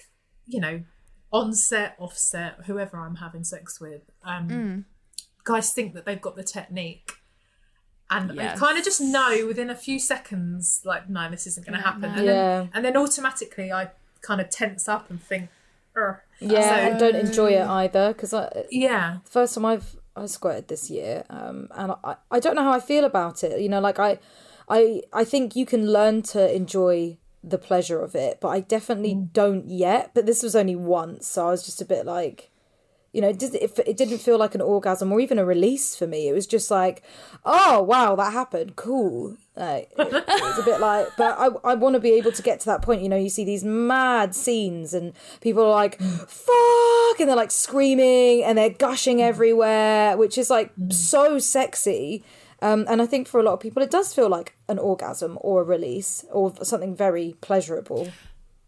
you 0.46 0.58
know, 0.60 0.82
onset, 1.30 1.94
offset, 1.98 2.56
whoever 2.66 2.96
I'm 2.96 3.16
having 3.16 3.44
sex 3.44 3.78
with, 3.80 4.02
um, 4.24 4.48
Mm. 4.48 4.84
guys 5.44 5.72
think 5.72 5.94
that 5.94 6.06
they've 6.06 6.20
got 6.20 6.36
the 6.36 6.42
technique. 6.42 7.12
And 8.14 8.34
Yes. 8.34 8.56
I 8.56 8.60
kind 8.66 8.78
of 8.78 8.84
just 8.84 9.00
know 9.00 9.44
within 9.46 9.70
a 9.70 9.74
few 9.76 9.98
seconds, 9.98 10.82
like, 10.84 11.08
no, 11.08 11.30
this 11.30 11.46
isn't 11.46 11.64
going 11.66 11.78
to 11.78 11.84
happen. 11.84 12.04
And, 12.04 12.24
Yeah. 12.26 12.32
then, 12.32 12.70
and 12.74 12.84
then 12.84 12.96
automatically 12.96 13.72
I 13.72 13.90
kind 14.20 14.40
of 14.40 14.50
tense 14.50 14.88
up 14.88 15.08
and 15.10 15.20
think, 15.22 15.48
"Ugh." 15.96 16.16
Yeah, 16.40 16.68
So- 16.68 16.74
and 16.74 16.98
don't 17.00 17.16
enjoy 17.16 17.50
it 17.52 17.66
either 17.66 18.12
because 18.12 18.32
I 18.34 18.64
yeah. 18.70 19.18
the 19.24 19.30
first 19.30 19.54
time 19.54 19.64
I've 19.64 19.96
I 20.14 20.26
squirted 20.26 20.68
this 20.68 20.90
year, 20.90 21.24
um, 21.30 21.68
and 21.74 21.92
I, 22.04 22.16
I 22.30 22.38
don't 22.38 22.54
know 22.54 22.64
how 22.64 22.72
I 22.72 22.80
feel 22.80 23.04
about 23.04 23.42
it. 23.42 23.58
You 23.60 23.68
know, 23.70 23.80
like 23.80 23.98
I, 23.98 24.18
I 24.68 25.02
I 25.12 25.24
think 25.24 25.56
you 25.56 25.64
can 25.64 25.90
learn 25.90 26.20
to 26.34 26.54
enjoy 26.54 27.16
the 27.42 27.58
pleasure 27.58 28.00
of 28.02 28.14
it, 28.14 28.38
but 28.40 28.48
I 28.48 28.60
definitely 28.60 29.14
don't 29.14 29.68
yet. 29.70 30.10
But 30.14 30.26
this 30.26 30.42
was 30.42 30.54
only 30.54 30.76
once, 30.76 31.26
so 31.26 31.48
I 31.48 31.50
was 31.50 31.62
just 31.64 31.80
a 31.80 31.84
bit 31.86 32.04
like, 32.06 32.50
you 33.12 33.20
know, 33.20 33.28
it, 33.28 33.38
did, 33.38 33.54
it, 33.54 33.78
it 33.86 33.96
didn't 33.96 34.18
feel 34.18 34.38
like 34.38 34.54
an 34.54 34.62
orgasm 34.62 35.12
or 35.12 35.20
even 35.20 35.38
a 35.38 35.44
release 35.44 35.94
for 35.94 36.06
me. 36.06 36.28
It 36.28 36.32
was 36.32 36.46
just 36.46 36.70
like, 36.70 37.02
oh 37.44 37.82
wow, 37.82 38.16
that 38.16 38.32
happened, 38.32 38.76
cool. 38.76 39.36
Like, 39.54 39.92
it, 39.98 40.12
it 40.12 40.42
was 40.42 40.58
a 40.58 40.62
bit 40.62 40.80
like, 40.80 41.08
but 41.18 41.36
I 41.38 41.72
I 41.72 41.74
want 41.74 41.94
to 41.94 42.00
be 42.00 42.12
able 42.12 42.32
to 42.32 42.42
get 42.42 42.60
to 42.60 42.66
that 42.66 42.80
point. 42.80 43.02
You 43.02 43.10
know, 43.10 43.16
you 43.16 43.28
see 43.28 43.44
these 43.44 43.64
mad 43.64 44.34
scenes 44.34 44.94
and 44.94 45.12
people 45.42 45.62
are 45.62 45.70
like, 45.70 46.00
fuck, 46.00 47.20
and 47.20 47.28
they're 47.28 47.36
like 47.36 47.50
screaming 47.50 48.44
and 48.44 48.56
they're 48.56 48.70
gushing 48.70 49.20
everywhere, 49.20 50.16
which 50.16 50.38
is 50.38 50.48
like 50.48 50.72
so 50.88 51.38
sexy. 51.38 52.24
Um, 52.62 52.86
and 52.88 53.02
I 53.02 53.06
think 53.06 53.26
for 53.26 53.40
a 53.40 53.42
lot 53.42 53.54
of 53.54 53.60
people, 53.60 53.82
it 53.82 53.90
does 53.90 54.14
feel 54.14 54.28
like 54.28 54.56
an 54.68 54.78
orgasm 54.78 55.36
or 55.40 55.62
a 55.62 55.64
release 55.64 56.24
or 56.30 56.54
something 56.64 56.94
very 56.94 57.34
pleasurable. 57.40 58.08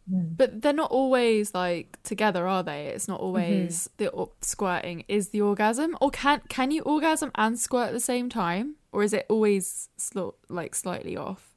But 0.07 0.61
they're 0.61 0.73
not 0.75 0.91
always 0.91 1.55
like 1.55 1.99
together, 2.03 2.47
are 2.47 2.63
they? 2.63 2.87
It's 2.89 3.09
not 3.09 3.21
always 3.21 3.89
Mm-hmm. 3.89 4.05
the 4.05 4.09
or- 4.11 4.33
squirting 4.43 5.05
is 5.09 5.31
the 5.31 5.41
orgasm, 5.41 5.97
or 6.01 6.11
can 6.11 6.43
can 6.49 6.71
you 6.71 6.83
orgasm 6.83 7.31
and 7.37 7.59
squirt 7.59 7.89
at 7.89 7.93
the 7.95 8.01
same 8.01 8.29
time, 8.29 8.77
or 8.93 9.03
is 9.03 9.13
it 9.15 9.25
always 9.31 9.89
sl- 9.97 10.37
like 10.49 10.75
slightly 10.75 11.17
off? 11.17 11.55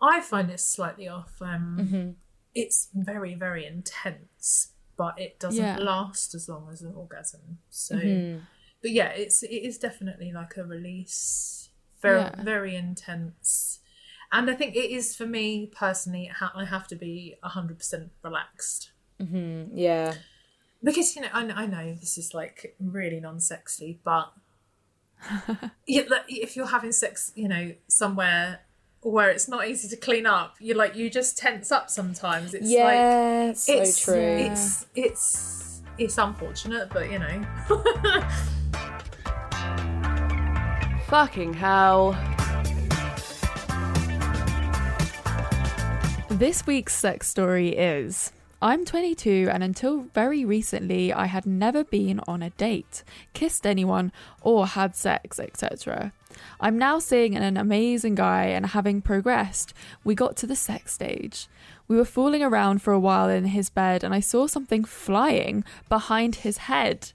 I 0.00 0.20
find 0.20 0.50
it 0.50 0.60
slightly 0.60 1.08
off. 1.08 1.40
Um, 1.40 1.76
Mm-hmm. 1.80 2.10
It's 2.54 2.88
very, 2.94 3.34
very 3.34 3.64
intense, 3.66 4.72
but 4.98 5.18
it 5.18 5.38
doesn't 5.40 5.62
Yeah. 5.64 5.76
last 5.78 6.34
as 6.34 6.48
long 6.50 6.68
as 6.70 6.82
an 6.82 6.94
orgasm. 6.94 7.58
So, 7.70 7.96
Mm-hmm. 7.96 8.40
but 8.82 8.90
yeah, 8.90 9.08
it's 9.08 9.42
it 9.42 9.62
is 9.68 9.78
definitely 9.78 10.32
like 10.32 10.56
a 10.56 10.64
release, 10.64 11.70
very, 12.00 12.20
Yeah. 12.20 12.42
very 12.42 12.76
intense. 12.76 13.80
And 14.32 14.50
I 14.50 14.54
think 14.54 14.74
it 14.74 14.90
is 14.90 15.14
for 15.14 15.26
me 15.26 15.66
personally. 15.66 16.30
I 16.54 16.64
have 16.64 16.88
to 16.88 16.96
be 16.96 17.36
hundred 17.42 17.78
percent 17.78 18.10
relaxed 18.22 18.92
mm-hmm. 19.20 19.76
Yeah. 19.76 20.14
because 20.82 21.14
you 21.14 21.22
know 21.22 21.28
I, 21.32 21.46
I 21.50 21.66
know 21.66 21.94
this 21.94 22.16
is 22.16 22.32
like 22.32 22.74
really 22.80 23.20
non-sexy, 23.20 24.00
but 24.02 24.32
if 25.86 26.56
you're 26.56 26.66
having 26.66 26.92
sex, 26.92 27.32
you 27.34 27.48
know, 27.48 27.74
somewhere 27.88 28.60
where 29.02 29.30
it's 29.30 29.48
not 29.48 29.68
easy 29.68 29.88
to 29.88 29.96
clean 29.96 30.26
up, 30.26 30.54
you 30.60 30.74
like 30.74 30.96
you 30.96 31.10
just 31.10 31.36
tense 31.36 31.70
up 31.70 31.90
sometimes. 31.90 32.54
It's 32.54 32.72
like 32.72 33.56
so 33.56 33.74
it's 33.74 34.02
true. 34.02 34.14
it's 34.14 34.86
it's 34.94 35.82
it's 35.98 36.16
unfortunate, 36.16 36.88
but 36.90 37.10
you 37.10 37.18
know. 37.18 37.44
Fucking 41.08 41.52
hell. 41.52 42.16
This 46.42 46.66
week's 46.66 46.96
sex 46.96 47.28
story 47.28 47.68
is 47.68 48.32
I'm 48.60 48.84
22 48.84 49.48
and 49.52 49.62
until 49.62 50.06
very 50.12 50.44
recently 50.44 51.12
I 51.12 51.26
had 51.26 51.46
never 51.46 51.84
been 51.84 52.18
on 52.26 52.42
a 52.42 52.50
date, 52.50 53.04
kissed 53.32 53.64
anyone, 53.64 54.10
or 54.40 54.66
had 54.66 54.96
sex, 54.96 55.38
etc. 55.38 56.12
I'm 56.58 56.76
now 56.76 56.98
seeing 56.98 57.36
an 57.36 57.56
amazing 57.56 58.16
guy 58.16 58.46
and 58.46 58.66
having 58.66 59.02
progressed, 59.02 59.72
we 60.02 60.16
got 60.16 60.36
to 60.38 60.48
the 60.48 60.56
sex 60.56 60.92
stage. 60.92 61.46
We 61.86 61.94
were 61.94 62.04
fooling 62.04 62.42
around 62.42 62.82
for 62.82 62.92
a 62.92 62.98
while 62.98 63.28
in 63.28 63.44
his 63.44 63.70
bed 63.70 64.02
and 64.02 64.12
I 64.12 64.18
saw 64.18 64.48
something 64.48 64.82
flying 64.82 65.62
behind 65.88 66.34
his 66.34 66.58
head. 66.66 67.12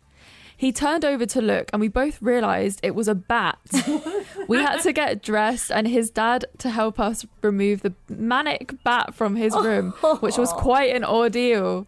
He 0.57 0.71
turned 0.71 1.05
over 1.05 1.27
to 1.27 1.41
look, 1.41 1.69
and 1.71 1.79
we 1.79 1.87
both 1.87 2.19
realised 2.19 2.79
it 2.81 2.95
was 2.95 3.07
a 3.07 3.13
bat. 3.13 3.59
we 4.47 4.57
had 4.57 4.81
to 4.81 4.91
get 4.91 5.21
dressed, 5.21 5.71
and 5.71 5.87
his 5.87 6.09
dad 6.09 6.45
to 6.57 6.71
help 6.71 6.99
us 6.99 7.27
remove 7.43 7.83
the 7.83 7.93
manic 8.09 8.73
bat 8.83 9.13
from 9.13 9.35
his 9.35 9.53
room, 9.55 9.91
which 10.19 10.37
was 10.37 10.51
quite 10.53 10.95
an 10.95 11.05
ordeal. 11.05 11.85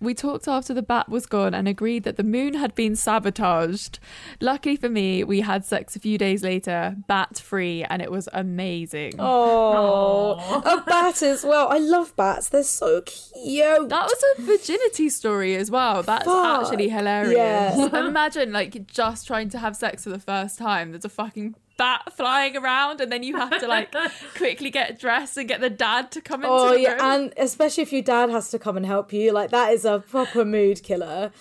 We 0.00 0.14
talked 0.14 0.48
after 0.48 0.72
the 0.72 0.82
bat 0.82 1.10
was 1.10 1.26
gone 1.26 1.52
and 1.52 1.68
agreed 1.68 2.04
that 2.04 2.16
the 2.16 2.24
moon 2.24 2.54
had 2.54 2.74
been 2.74 2.96
sabotaged. 2.96 3.98
Luckily 4.40 4.76
for 4.76 4.88
me, 4.88 5.22
we 5.24 5.42
had 5.42 5.64
sex 5.64 5.94
a 5.94 6.00
few 6.00 6.16
days 6.16 6.42
later, 6.42 6.96
bat 7.06 7.38
free, 7.38 7.84
and 7.84 8.00
it 8.00 8.10
was 8.10 8.26
amazing. 8.32 9.16
Oh, 9.18 10.62
a 10.64 10.82
bat 10.86 11.22
as 11.22 11.44
well. 11.44 11.68
I 11.68 11.78
love 11.78 12.16
bats. 12.16 12.48
They're 12.48 12.62
so 12.62 13.02
cute. 13.02 13.88
That 13.90 14.04
was 14.06 14.24
a 14.38 14.42
virginity 14.42 15.10
story 15.10 15.54
as 15.56 15.70
well. 15.70 16.02
That's 16.02 16.24
Fuck. 16.24 16.62
actually 16.62 16.88
hilarious. 16.88 17.36
Yeah. 17.36 18.06
Imagine 18.06 18.52
like 18.52 18.86
just 18.86 19.26
trying 19.26 19.50
to 19.50 19.58
have 19.58 19.76
sex 19.76 20.04
for 20.04 20.10
the 20.10 20.18
first 20.18 20.58
time. 20.58 20.92
There's 20.92 21.04
a 21.04 21.10
fucking 21.10 21.56
bat 21.80 22.12
flying 22.12 22.56
around, 22.56 23.00
and 23.00 23.10
then 23.10 23.22
you 23.22 23.36
have 23.36 23.58
to 23.58 23.66
like 23.66 23.94
quickly 24.36 24.70
get 24.70 24.98
dressed 25.00 25.36
and 25.38 25.48
get 25.48 25.60
the 25.62 25.70
dad 25.70 26.10
to 26.12 26.20
come 26.20 26.42
into 26.42 26.52
Oh 26.52 26.70
the 26.72 26.80
yeah, 26.82 26.92
room. 26.92 27.00
and 27.02 27.32
especially 27.38 27.82
if 27.82 27.92
your 27.92 28.02
dad 28.02 28.28
has 28.30 28.50
to 28.50 28.58
come 28.58 28.76
and 28.76 28.84
help 28.84 29.12
you, 29.12 29.32
like 29.32 29.50
that 29.50 29.72
is 29.72 29.84
a 29.86 29.98
proper 30.00 30.44
mood 30.44 30.82
killer. 30.82 31.32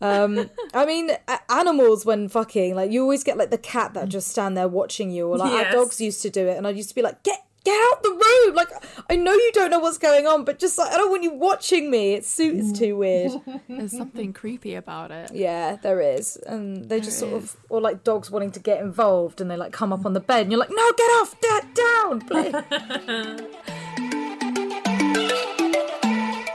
Um, 0.00 0.50
I 0.74 0.86
mean, 0.86 1.10
animals 1.50 2.06
when 2.06 2.28
fucking, 2.28 2.74
like 2.74 2.90
you 2.90 3.02
always 3.02 3.22
get 3.22 3.36
like 3.36 3.50
the 3.50 3.58
cat 3.58 3.92
that 3.94 4.08
just 4.08 4.28
stand 4.28 4.56
there 4.56 4.66
watching 4.66 5.10
you, 5.10 5.28
or 5.28 5.36
like 5.36 5.52
our 5.66 5.70
dogs 5.70 6.00
used 6.00 6.22
to 6.22 6.30
do 6.30 6.46
it, 6.48 6.56
and 6.56 6.66
I 6.66 6.70
used 6.70 6.88
to 6.88 6.94
be 6.94 7.02
like, 7.02 7.22
get 7.22 7.44
get 7.64 7.78
out 7.92 8.02
the 8.02 8.10
room. 8.10 8.54
Like 8.54 8.68
I 9.10 9.16
know 9.16 9.32
you 9.32 9.50
don't 9.54 9.70
know 9.70 9.78
what's 9.78 9.98
going 9.98 10.26
on, 10.26 10.44
but 10.44 10.58
just 10.58 10.76
like 10.78 10.92
I 10.92 10.96
don't 10.96 11.10
want 11.10 11.22
you 11.22 11.32
watching 11.32 11.90
me. 11.90 12.14
It's 12.14 12.28
su- 12.28 12.54
it's 12.56 12.78
too 12.78 12.96
weird. 12.96 13.32
There's 13.68 13.96
something 13.96 14.32
creepy 14.32 14.74
about 14.74 15.10
it. 15.10 15.32
Yeah, 15.34 15.76
there 15.76 16.00
is, 16.00 16.36
and 16.36 16.88
they 16.88 17.00
just 17.00 17.18
sort 17.18 17.32
is. 17.34 17.54
of 17.54 17.56
or 17.68 17.80
like 17.80 18.04
dogs 18.04 18.30
wanting 18.30 18.52
to 18.52 18.60
get 18.60 18.80
involved, 18.80 19.40
and 19.40 19.50
they 19.50 19.56
like 19.56 19.72
come 19.72 19.92
up 19.92 20.06
on 20.06 20.12
the 20.12 20.20
bed, 20.20 20.42
and 20.42 20.52
you're 20.52 20.60
like, 20.60 20.70
no, 20.70 20.92
get 20.96 21.10
off, 21.20 21.34
da- 21.40 21.60
down, 21.74 22.20
please. 22.22 22.52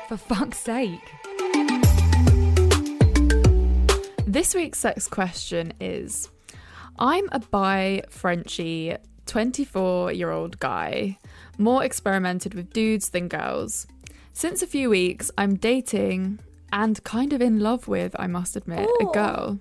For 0.07 0.17
fuck's 0.17 0.59
sake. 0.59 1.01
This 4.25 4.55
week's 4.55 4.79
sex 4.79 5.07
question 5.07 5.73
is 5.81 6.29
I'm 6.99 7.27
a 7.31 7.39
bi 7.39 8.03
Frenchy 8.09 8.95
24 9.27 10.11
year 10.13 10.31
old 10.31 10.59
guy, 10.59 11.17
more 11.57 11.83
experimented 11.83 12.53
with 12.53 12.73
dudes 12.73 13.09
than 13.09 13.27
girls. 13.27 13.87
Since 14.33 14.61
a 14.61 14.67
few 14.67 14.89
weeks, 14.89 15.31
I'm 15.37 15.55
dating 15.55 16.39
and 16.71 17.03
kind 17.03 17.33
of 17.33 17.41
in 17.41 17.59
love 17.59 17.87
with, 17.87 18.15
I 18.19 18.27
must 18.27 18.55
admit, 18.55 18.87
a 19.01 19.05
girl. 19.05 19.59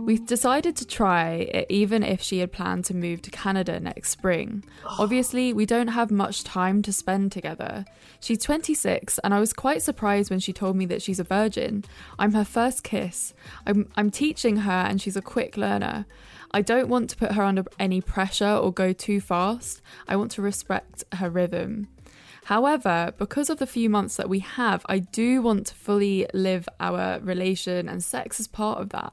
We've 0.00 0.24
decided 0.26 0.76
to 0.76 0.86
try 0.86 1.32
it 1.32 1.66
even 1.68 2.02
if 2.02 2.22
she 2.22 2.38
had 2.38 2.52
planned 2.52 2.84
to 2.86 2.96
move 2.96 3.20
to 3.22 3.30
Canada 3.30 3.78
next 3.80 4.10
spring. 4.10 4.64
Obviously, 4.98 5.52
we 5.52 5.66
don't 5.66 5.88
have 5.88 6.10
much 6.10 6.44
time 6.44 6.80
to 6.82 6.92
spend 6.92 7.32
together. 7.32 7.84
She's 8.20 8.38
26, 8.38 9.18
and 9.18 9.34
I 9.34 9.40
was 9.40 9.52
quite 9.52 9.82
surprised 9.82 10.30
when 10.30 10.40
she 10.40 10.52
told 10.52 10.76
me 10.76 10.86
that 10.86 11.02
she's 11.02 11.20
a 11.20 11.24
virgin. 11.24 11.84
I'm 12.18 12.32
her 12.32 12.44
first 12.44 12.82
kiss. 12.82 13.34
I'm, 13.66 13.90
I'm 13.96 14.10
teaching 14.10 14.58
her, 14.58 14.72
and 14.88 15.02
she's 15.02 15.16
a 15.16 15.22
quick 15.22 15.56
learner. 15.56 16.06
I 16.50 16.62
don't 16.62 16.88
want 16.88 17.10
to 17.10 17.16
put 17.16 17.32
her 17.32 17.42
under 17.42 17.64
any 17.78 18.00
pressure 18.00 18.56
or 18.56 18.72
go 18.72 18.92
too 18.92 19.20
fast. 19.20 19.82
I 20.06 20.16
want 20.16 20.30
to 20.32 20.42
respect 20.42 21.04
her 21.14 21.28
rhythm. 21.28 21.88
However, 22.44 23.12
because 23.18 23.50
of 23.50 23.58
the 23.58 23.66
few 23.66 23.90
months 23.90 24.16
that 24.16 24.30
we 24.30 24.38
have, 24.38 24.84
I 24.88 25.00
do 25.00 25.42
want 25.42 25.66
to 25.66 25.74
fully 25.74 26.26
live 26.32 26.66
our 26.80 27.20
relation, 27.20 27.88
and 27.88 28.02
sex 28.02 28.40
is 28.40 28.48
part 28.48 28.80
of 28.80 28.88
that. 28.90 29.12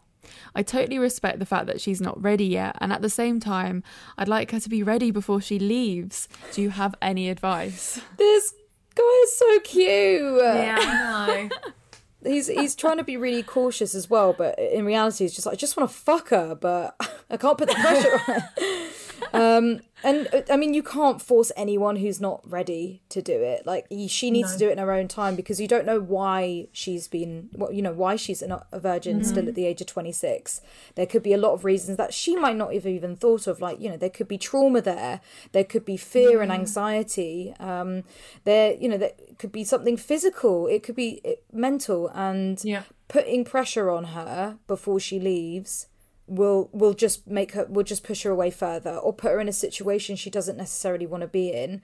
I 0.56 0.64
totally 0.64 1.00
respect 1.00 1.40
the 1.40 1.46
fact 1.46 1.68
that 1.68 1.82
she's 1.82 2.00
not 2.00 2.22
ready 2.22 2.46
yet, 2.46 2.78
and 2.80 2.94
at 2.94 3.02
the 3.02 3.10
same 3.10 3.42
time, 3.42 3.84
I'd 4.18 4.30
like 4.30 4.52
her 4.52 4.60
to 4.62 4.70
be 4.70 4.84
ready 4.84 5.12
before 5.12 5.42
she 5.42 5.60
leaves. 5.60 6.30
Do 6.54 6.62
you 6.62 6.70
have 6.70 6.96
any 7.02 7.30
advice? 7.30 8.00
this 8.18 8.54
guy 8.96 9.22
is 9.24 9.38
so 9.38 9.60
cute. 9.60 10.42
Yeah, 10.42 10.78
I 10.80 11.50
know. 11.50 11.72
He's 12.26 12.48
he's 12.48 12.76
trying 12.76 12.98
to 12.98 13.04
be 13.04 13.18
really 13.18 13.44
cautious 13.44 13.96
as 13.96 14.10
well, 14.10 14.34
but 14.34 14.58
in 14.58 14.86
reality, 14.86 15.24
he's 15.26 15.34
just 15.34 15.46
like 15.46 15.54
I 15.54 15.58
just 15.58 15.78
want 15.78 15.90
to 15.90 15.96
fuck 15.96 16.30
her, 16.30 16.56
but 16.56 16.96
I 17.30 17.38
can't 17.38 17.58
put 17.58 17.70
the 17.70 17.76
pressure 17.76 18.14
on 18.14 18.20
her. 18.20 18.50
Um, 19.34 19.82
and 20.04 20.28
uh, 20.34 20.42
I 20.52 20.58
mean, 20.58 20.74
you 20.74 20.84
can't 20.84 21.22
force 21.22 21.52
anyone 21.58 21.96
who's 21.98 22.22
not 22.22 22.42
ready 22.50 23.02
to 23.10 23.22
do 23.22 23.34
it. 23.34 23.66
Like 23.66 23.86
she 24.08 24.30
needs 24.32 24.54
to 24.54 24.60
do 24.60 24.70
it 24.70 24.74
in 24.74 24.78
her 24.78 24.92
own 24.92 25.08
time 25.08 25.36
because 25.36 25.60
you 25.60 25.68
don't 25.68 25.86
know 25.86 26.00
why 26.00 26.68
she's 26.72 27.08
been, 27.08 27.50
what 27.54 27.74
you 27.74 27.82
know, 27.82 27.94
why 27.94 28.16
she's 28.16 28.42
not 28.42 28.68
a 28.72 28.80
virgin 28.80 29.24
still 29.24 29.48
at 29.48 29.56
the 29.56 29.66
age 29.66 29.82
of 29.82 29.88
twenty 29.88 30.12
six. 30.12 30.62
There 30.96 31.06
could 31.06 31.24
be 31.24 31.34
a 31.34 31.38
lot 31.38 31.54
of 31.54 31.66
reasons 31.66 31.98
that 31.98 32.14
she 32.14 32.36
might 32.36 32.56
not 32.56 32.74
have 32.74 32.86
even 32.86 33.16
thought 33.16 33.48
of. 33.48 33.62
Like 33.62 33.80
you 33.82 33.90
know, 33.90 33.98
there 33.98 34.10
could 34.10 34.28
be 34.28 34.38
trauma 34.38 34.82
there. 34.82 35.22
There 35.54 35.64
could 35.64 35.86
be 35.86 35.98
fear 35.98 36.42
and 36.42 36.52
anxiety. 36.52 37.54
Um, 37.60 38.04
there, 38.44 38.74
you 38.76 38.88
know, 38.90 38.98
there 38.98 39.14
could 39.38 39.52
be 39.52 39.64
something 39.64 39.98
physical. 39.98 40.68
It 40.68 40.84
could 40.84 40.96
be 40.96 41.22
mental 41.52 42.10
and 42.14 42.64
Yeah. 42.64 42.84
putting 43.08 43.44
pressure 43.46 43.90
on 43.90 44.06
her 44.06 44.58
before 44.68 45.00
she 45.00 45.20
leaves 45.20 45.88
will 46.28 46.70
will 46.74 46.94
just 46.94 47.28
make 47.28 47.52
her 47.54 47.66
will 47.66 47.84
just 47.84 48.04
push 48.04 48.24
her 48.24 48.32
away 48.32 48.50
further 48.52 48.96
or 48.96 49.14
put 49.14 49.32
her 49.32 49.40
in 49.40 49.48
a 49.48 49.54
situation 49.54 50.16
she 50.16 50.30
doesn't 50.30 50.58
necessarily 50.58 51.06
want 51.06 51.22
to 51.22 51.28
be 51.28 51.52
in. 51.52 51.82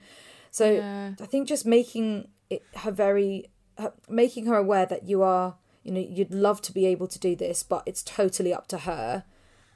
So 0.50 0.70
Yeah. 0.70 1.12
i 1.20 1.26
think 1.26 1.48
just 1.48 1.64
making 1.64 2.28
it 2.50 2.62
her 2.76 2.90
very 2.90 3.46
her, 3.78 3.92
making 4.08 4.46
her 4.46 4.56
aware 4.56 4.84
that 4.86 5.08
you 5.08 5.22
are 5.22 5.56
you 5.82 5.92
know 5.92 6.00
you'd 6.00 6.34
love 6.34 6.60
to 6.62 6.72
be 6.72 6.84
able 6.86 7.06
to 7.08 7.18
do 7.18 7.34
this 7.34 7.62
but 7.62 7.82
it's 7.86 8.02
totally 8.02 8.52
up 8.52 8.66
to 8.68 8.78
her 8.78 9.24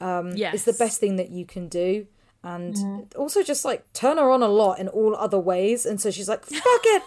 um 0.00 0.32
yes. 0.36 0.54
is 0.54 0.64
the 0.64 0.72
best 0.74 1.00
thing 1.00 1.16
that 1.16 1.30
you 1.30 1.44
can 1.46 1.68
do. 1.68 2.06
And 2.44 3.12
also 3.16 3.42
just 3.42 3.64
like 3.64 3.92
turn 3.92 4.18
her 4.18 4.30
on 4.30 4.40
a 4.40 4.46
lot 4.48 4.78
in 4.78 4.86
all 4.86 5.16
other 5.16 5.38
ways. 5.38 5.84
And 5.84 6.00
so 6.00 6.12
she's 6.12 6.28
like 6.28 6.44
fuck 6.44 6.84
it 6.96 7.02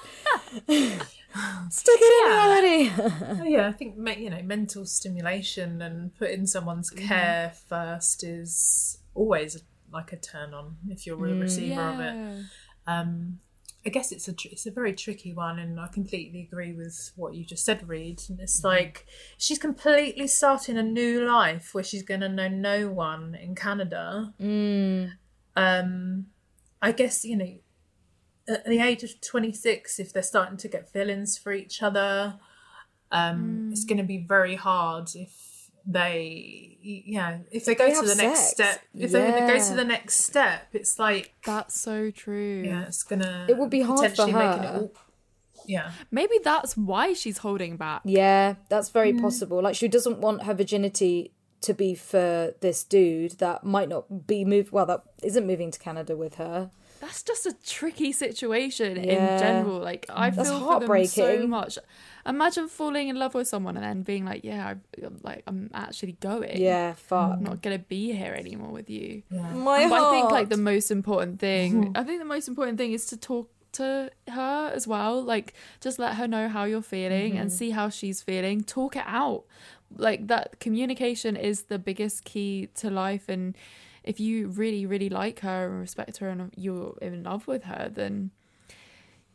stick 1.70 2.00
it 2.00 2.26
in 2.26 2.32
already 2.32 3.40
Oh, 3.42 3.46
yeah, 3.46 3.68
I 3.68 3.72
think 3.72 3.96
you 4.18 4.30
know 4.30 4.42
mental 4.42 4.86
stimulation 4.86 5.82
and 5.82 6.14
putting 6.16 6.46
someone's 6.48 6.90
care 6.90 7.54
first 7.70 8.24
is 8.24 8.98
always 9.14 9.62
like 9.92 10.12
a 10.14 10.18
turn 10.18 10.54
on 10.54 10.78
if 10.90 11.06
you're 11.06 11.28
a 11.28 11.36
receiver 11.36 11.82
of 11.82 12.00
it. 12.00 12.14
Um, 12.88 13.40
I 13.86 13.90
guess 13.90 14.12
it's 14.12 14.28
a 14.28 14.34
tr- 14.34 14.50
it's 14.52 14.66
a 14.66 14.72
very 14.72 14.94
tricky 14.94 15.32
one, 15.34 15.58
and 15.58 15.80
I 15.80 15.88
completely 15.88 16.42
agree 16.42 16.74
with 16.74 17.12
what 17.16 17.34
you 17.34 17.46
just 17.46 17.64
said, 17.64 17.88
Reed. 17.88 18.22
And 18.28 18.40
it's 18.40 18.64
like 18.64 19.06
she's 19.38 19.58
completely 19.58 20.28
starting 20.28 20.78
a 20.78 20.84
new 20.84 21.26
life 21.26 21.74
where 21.74 21.84
she's 21.84 22.04
going 22.04 22.20
to 22.22 22.30
know 22.30 22.50
no 22.50 22.90
one 22.90 23.36
in 23.36 23.56
Canada. 23.56 24.34
Um, 25.56 26.28
I 26.82 26.92
guess 26.92 27.24
you 27.24 27.38
know 27.38 27.54
at 28.50 28.66
the 28.66 28.80
age 28.80 29.04
of 29.04 29.20
twenty 29.22 29.54
six, 29.54 30.00
if 30.00 30.12
they're 30.14 30.24
starting 30.24 30.58
to 30.58 30.68
get 30.68 30.90
feelings 30.90 31.38
for 31.38 31.52
each 31.54 31.82
other, 31.84 32.40
um, 33.12 33.70
it's 33.72 33.86
going 33.86 33.98
to 33.98 34.04
be 34.04 34.18
very 34.18 34.56
hard 34.56 35.10
if 35.16 35.46
they 35.86 36.78
yeah 36.84 37.40
if 37.52 37.66
they 37.66 37.74
go 37.74 37.88
they 37.88 37.94
to 37.96 38.02
the 38.02 38.10
have 38.10 38.18
next 38.18 38.50
step 38.52 38.82
if 38.94 39.12
they 39.12 39.20
go 39.32 39.48
Yeah. 39.48 39.64
to 39.70 39.74
the 39.76 39.84
next 39.86 40.16
step 40.26 40.68
it's 40.74 41.00
like 41.00 41.34
That's 41.46 41.80
so 41.80 42.12
true. 42.12 42.64
yeah, 42.66 42.84
it's 42.86 43.04
gonna. 43.04 43.46
It 43.50 43.58
would 43.58 43.70
be 43.70 43.82
hard 43.82 44.00
for 44.02 44.10
potentially 44.10 44.34
making 44.34 44.64
her. 44.64 44.76
It 44.76 44.82
all, 44.82 44.92
yeah, 45.66 45.92
Maybe 46.12 46.36
that's 46.44 46.76
why 46.78 47.14
she's 47.14 47.40
holding 47.40 47.78
back. 47.78 48.02
Yeah, 48.06 48.56
that's 48.70 48.90
very 48.90 49.14
possible. 49.14 49.62
Like 49.62 49.76
she 49.76 49.88
doesn't 49.88 50.20
want 50.20 50.44
her 50.44 50.54
virginity 50.54 51.34
to 51.62 51.74
be 51.74 51.94
for 51.96 52.54
this 52.62 52.84
dude 52.84 53.32
that 53.40 53.64
might 53.64 53.90
not 53.90 54.26
be 54.28 54.46
moved. 54.46 54.72
Well, 54.72 54.86
that 54.86 55.02
isn't 55.24 55.46
moving 55.46 55.72
to 55.72 55.80
Canada 55.80 56.16
with 56.16 56.36
her. 56.36 56.72
That's 57.00 57.24
just 57.24 57.46
a 57.46 57.54
tricky 57.66 58.12
situation 58.12 58.98
Yeah. 58.98 59.34
in 59.36 59.40
general. 59.40 59.80
Like 59.80 60.06
I 60.10 60.30
That's 60.30 60.50
feel 60.50 60.60
for 60.60 60.80
them 60.80 61.06
so 61.06 61.48
much. 61.48 61.78
Imagine 62.26 62.68
falling 62.68 63.08
in 63.08 63.16
love 63.18 63.34
with 63.34 63.48
someone 63.48 63.78
and 63.78 63.86
then 63.86 64.04
being 64.04 64.26
like, 64.26 64.44
"Yeah, 64.44 64.68
I, 64.68 64.72
I'm 64.72 65.06
um, 65.06 65.20
like 65.24 65.44
I'm 65.48 65.70
actually 65.74 66.14
going. 66.20 66.58
Yeah, 66.62 66.94
fuck. 66.94 67.34
I'm 67.34 67.44
not 67.44 67.62
gonna 67.62 67.80
be 67.80 68.12
here 68.12 68.34
anymore 68.34 68.72
with 68.72 68.90
you." 68.90 69.24
My 69.32 69.88
But 69.88 70.02
I 70.02 70.12
think 70.12 70.32
like 70.32 70.50
the 70.50 70.58
most 70.58 70.92
important 70.92 71.40
thing, 71.40 71.86
mm-hmm. 71.86 71.98
I 71.98 72.04
think 72.04 72.20
the 72.20 72.26
most 72.26 72.48
important 72.48 72.78
thing 72.78 72.92
is 72.92 73.06
to 73.08 73.18
talk 73.18 73.50
to 73.74 74.12
her 74.28 74.72
as 74.74 74.88
well. 74.88 75.22
Like 75.22 75.54
just 75.80 76.00
let 76.00 76.16
her 76.16 76.28
know 76.28 76.50
how 76.50 76.66
you're 76.66 76.82
feeling 76.82 77.38
and 77.38 77.50
mm-hmm. 77.50 77.58
see 77.58 77.70
how 77.72 77.90
she's 77.90 78.22
feeling. 78.22 78.64
Talk 78.64 78.96
it 78.96 79.06
out. 79.06 79.46
Like 79.96 80.28
that 80.28 80.60
communication 80.60 81.36
is 81.36 81.64
the 81.64 81.80
biggest 81.80 82.26
key 82.26 82.70
to 82.76 82.90
life 82.90 83.30
and 83.30 83.56
if 84.04 84.20
you 84.20 84.48
really 84.48 84.86
really 84.86 85.10
like 85.10 85.40
her 85.40 85.70
and 85.70 85.80
respect 85.80 86.18
her 86.18 86.30
and 86.30 86.52
you're 86.56 86.98
in 87.02 87.24
love 87.24 87.48
with 87.48 87.64
her 87.64 87.90
then 87.94 88.32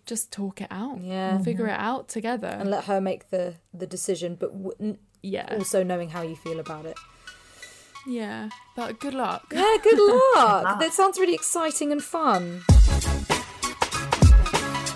just 0.07 0.31
talk 0.31 0.61
it 0.61 0.69
out. 0.71 1.01
Yeah. 1.01 1.39
Figure 1.39 1.67
mm-hmm. 1.67 1.75
it 1.75 1.81
out 1.81 2.09
together. 2.09 2.49
and 2.49 2.71
let 2.71 2.85
her 2.85 3.01
make 3.01 3.31
the 3.31 3.55
the 3.73 3.87
decision, 3.87 4.37
but 4.37 4.53
w- 4.53 4.77
n- 4.81 4.99
yeah. 5.23 5.47
also 5.51 5.83
knowing 5.83 6.11
how 6.11 6.23
you 6.23 6.37
feel 6.37 6.61
about 6.61 6.87
it. 6.87 6.97
Yeah. 8.07 8.51
But 8.77 9.01
good 9.01 9.15
luck. 9.15 9.47
Yeah, 9.53 9.77
good 9.83 9.99
luck. 10.37 10.79
that 10.79 10.93
sounds 10.93 11.19
really 11.19 11.35
exciting 11.35 11.91
and 11.91 12.03
fun. 12.03 12.63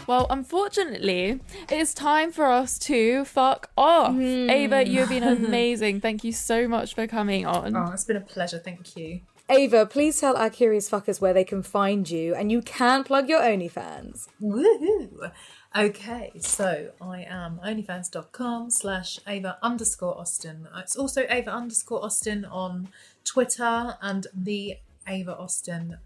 Well, 0.07 0.27
unfortunately, 0.31 1.41
it's 1.71 1.93
time 1.93 2.33
for 2.33 2.47
us 2.47 2.79
to 2.81 3.27
fuck 3.27 3.71
off. 3.77 4.15
Hmm. 4.15 4.49
Ava, 4.49 4.89
you've 4.89 5.11
been 5.11 5.23
amazing. 5.45 6.01
Thank 6.01 6.25
you 6.25 6.33
so 6.33 6.67
much 6.67 6.95
for 6.95 7.07
coming 7.07 7.45
on. 7.45 7.77
oh, 7.77 7.91
it's 7.93 8.05
been 8.05 8.17
a 8.17 8.21
pleasure. 8.23 8.59
Thank 8.59 8.97
you. 8.97 9.21
Ava, 9.51 9.87
please 9.87 10.21
tell 10.21 10.37
our 10.37 10.51
curious 10.51 10.91
fuckers 10.91 11.21
where 11.21 11.33
they 11.33 11.45
can 11.45 11.63
find 11.63 12.09
you, 12.11 12.35
and 12.35 12.53
you 12.53 12.61
can 12.61 13.03
plug 13.03 13.29
your 13.29 13.41
OnlyFans. 13.41 14.29
Woohoo! 14.43 15.33
Okay, 15.77 16.33
so 16.39 16.91
I 17.01 17.23
am 17.29 17.61
onlyfans.com 17.65 18.71
slash 18.71 19.19
Ava 19.27 19.59
underscore 19.63 20.19
Austen. 20.19 20.69
It's 20.77 20.97
also 20.97 21.25
Ava 21.29 21.51
underscore 21.51 22.05
Austen 22.05 22.45
on 22.45 22.89
Twitter 23.25 23.97
and 24.03 24.27
the 24.35 24.77
Ava 25.07 25.37
Austen 25.37 25.99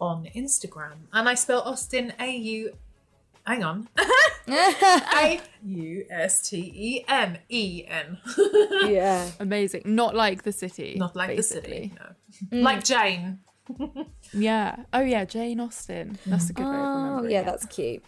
on 0.00 0.28
Instagram. 0.34 1.08
And 1.12 1.28
I 1.28 1.34
spell 1.34 1.62
Austen 1.62 2.12
A 2.18 2.30
U. 2.36 2.72
Hang 3.46 3.62
on. 3.62 3.88
A 4.48 5.40
U 5.64 6.04
S 6.10 6.48
T 6.48 6.56
E 6.74 7.04
N 7.08 7.38
E 7.48 7.84
N. 7.86 8.18
Yeah. 8.88 9.30
Amazing. 9.40 9.82
Not 9.86 10.14
like 10.14 10.42
the 10.42 10.52
city. 10.52 10.96
Not 10.98 11.16
like 11.16 11.28
basically. 11.36 11.92
the 11.94 12.04
city. 12.40 12.48
No. 12.52 12.60
Like 12.62 12.84
Jane. 12.84 13.38
Yeah. 14.36 14.76
Oh, 14.92 15.00
yeah. 15.00 15.24
Jane 15.24 15.60
Austen. 15.60 16.18
That's 16.26 16.50
a 16.50 16.52
good 16.52 16.64
way 16.64 16.70
of 16.70 16.74
Oh, 16.74 16.98
remembering 17.04 17.30
yeah, 17.30 17.40
it. 17.42 17.46
that's 17.46 17.66
cute. 17.66 18.02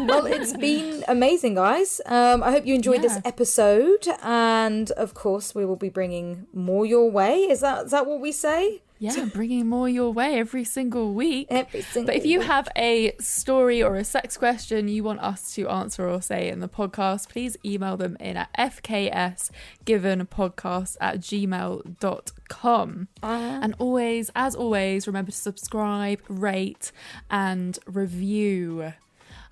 well, 0.00 0.24
it's 0.24 0.56
been 0.56 1.04
amazing, 1.06 1.54
guys. 1.54 2.00
Um, 2.06 2.42
I 2.42 2.50
hope 2.50 2.64
you 2.66 2.74
enjoyed 2.74 3.02
this 3.02 3.18
episode, 3.26 4.06
and 4.22 4.90
of 4.92 5.12
course, 5.12 5.54
we 5.54 5.66
will 5.66 5.76
be 5.76 5.90
bringing 5.90 6.46
more 6.54 6.86
your 6.86 7.10
way. 7.10 7.40
Is 7.40 7.60
that 7.60 7.84
is 7.86 7.90
that 7.90 8.06
what 8.06 8.20
we 8.20 8.32
say? 8.32 8.80
Yeah, 9.00 9.24
bringing 9.32 9.66
more 9.66 9.88
your 9.88 10.12
way 10.12 10.38
every 10.38 10.62
single 10.64 11.14
week. 11.14 11.46
Every 11.50 11.80
single 11.82 12.06
But 12.06 12.16
if 12.16 12.24
you 12.26 12.38
week. 12.40 12.48
have 12.48 12.68
a 12.76 13.14
story 13.18 13.82
or 13.82 13.96
a 13.96 14.04
sex 14.04 14.36
question 14.36 14.86
you 14.88 15.02
want 15.02 15.20
us 15.20 15.54
to 15.54 15.66
answer 15.68 16.06
or 16.08 16.20
say 16.22 16.48
in 16.48 16.60
the 16.60 16.68
podcast, 16.68 17.28
please 17.30 17.56
email 17.64 17.96
them 17.96 18.16
in 18.20 18.36
at 18.36 18.52
fksgivenpodcast 18.58 20.96
at 21.00 21.20
gmail.com. 21.20 23.08
Ah. 23.22 23.58
And 23.62 23.74
always, 23.78 24.30
as 24.34 24.54
always, 24.54 25.06
remember 25.06 25.30
to 25.30 25.36
subscribe, 25.36 26.20
rate, 26.28 26.92
and 27.30 27.78
review 27.86 28.92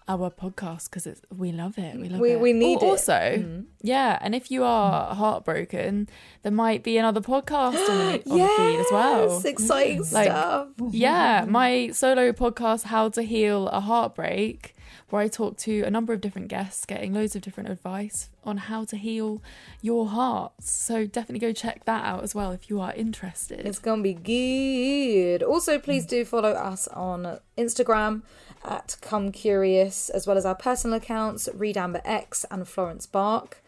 our 0.09 0.31
podcast 0.31 0.87
because 0.87 1.07
it's 1.07 1.21
we 1.37 1.53
love 1.53 1.79
it. 1.79 1.97
We 1.97 2.09
love 2.09 2.21
We- 2.21 2.33
it. 2.33 2.41
we 2.41 2.53
need 2.53 2.83
it. 2.83 2.87
Also, 2.87 3.13
mm-hmm. 3.13 3.61
yeah, 3.83 4.19
and 4.21 4.35
if 4.35 4.51
you 4.51 4.65
are 4.65 5.15
heartbroken, 5.15 6.09
there 6.43 6.53
might 6.53 6.83
be 6.83 6.97
another 6.97 7.21
podcast 7.21 7.89
on 7.89 7.99
the, 7.99 8.23
on 8.31 8.39
the 8.39 8.49
feed 8.57 8.81
as 8.81 8.87
well. 8.91 9.29
Yes, 9.29 9.45
exciting 9.45 9.99
Like- 10.11 10.29
stuff. 10.29 10.69
Yeah, 10.91 11.43
mm-hmm. 11.43 11.53
my 11.53 11.91
solo 11.91 12.33
podcast, 12.33 12.85
How 12.85 13.09
to 13.11 13.23
Heal 13.23 13.69
a 13.69 13.81
Heartbreak, 13.81 14.75
where 15.11 15.23
I 15.23 15.29
talk 15.29 15.57
to 15.59 15.83
a 15.83 15.91
number 15.91 16.13
of 16.13 16.21
different 16.21 16.49
guests, 16.49 16.85
getting 16.85 17.13
loads 17.15 17.37
of 17.37 17.43
different 17.43 17.69
advice 17.69 18.31
on 18.45 18.57
how 18.57 18.85
to 18.85 18.97
heal 18.97 19.43
your 19.83 20.09
hearts. 20.09 20.73
So 20.73 21.07
definitely 21.07 21.47
go 21.47 21.53
check 21.53 21.85
that 21.85 22.05
out 22.05 22.23
as 22.23 22.35
well 22.35 22.53
if 22.53 22.71
you 22.71 22.81
are 22.81 22.93
interested. 22.95 23.67
It's 23.67 23.79
gonna 23.79 24.03
be 24.03 24.15
good. 24.15 25.43
Also, 25.43 25.79
please 25.79 26.07
mm. 26.07 26.11
do 26.11 26.25
follow 26.25 26.53
us 26.53 26.89
on 26.89 27.39
Instagram 27.59 28.23
at 28.65 28.97
Come 29.01 29.33
Curious, 29.33 30.09
as 30.11 30.27
well 30.27 30.37
as 30.37 30.47
our 30.47 30.55
personal 30.55 30.97
accounts, 30.97 31.49
Reed 31.55 31.77
Amber 31.77 32.01
X 32.05 32.45
and 32.51 32.67
Florence 32.67 33.07
Bark. 33.07 33.63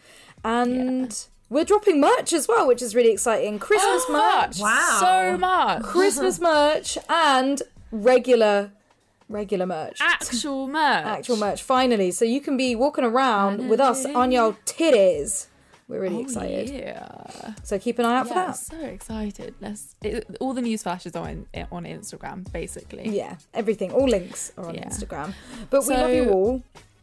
And 0.45 1.27
we're 1.49 1.65
dropping 1.65 2.01
merch 2.01 2.33
as 2.33 2.49
well, 2.49 2.67
which 2.67 2.81
is 2.83 2.95
really 2.95 3.11
exciting. 3.13 3.59
Christmas 3.59 4.05
merch, 4.11 4.59
Wow. 4.61 4.99
So 5.01 5.37
much. 5.39 5.83
Christmas 5.83 6.41
merch, 6.41 6.97
and 7.09 7.63
regular 7.93 8.71
regular 9.29 9.67
merch. 9.67 9.99
Actual 10.01 10.67
merch. 10.81 11.05
Actual 11.07 11.37
merch, 11.37 11.63
finally. 11.63 12.11
So 12.11 12.25
you 12.25 12.41
can 12.41 12.57
be 12.57 12.75
walking 12.75 13.05
around 13.05 13.69
with 13.69 13.79
us 13.81 14.05
on 14.07 14.33
your 14.33 14.55
titties. 14.67 15.47
We're 15.91 16.01
really 16.01 16.17
Oh, 16.19 16.21
excited. 16.21 16.71
Yeah. 16.71 17.55
So 17.65 17.79
keep 17.79 17.99
an 17.99 18.05
eye 18.07 18.19
out 18.19 18.29
for 18.29 18.35
Yeah, 18.35 18.47
that. 18.47 18.57
so 18.57 18.79
excited. 18.81 19.55
Let's 19.61 19.95
it, 20.03 20.37
all 20.41 20.55
the 20.55 20.63
news 20.63 20.83
flashes 20.85 21.15
on 21.17 21.47
on 21.73 21.85
Instagram, 21.85 22.51
basically. 22.53 23.09
Yeah, 23.09 23.37
everything. 23.53 23.93
All 23.93 24.07
links 24.09 24.53
are 24.57 24.67
on 24.69 24.75
Yeah. 24.77 24.87
Instagram. 24.89 25.35
But 25.69 25.87
we 25.87 25.95
love 25.95 26.15
you 26.15 26.31
all. 26.31 26.63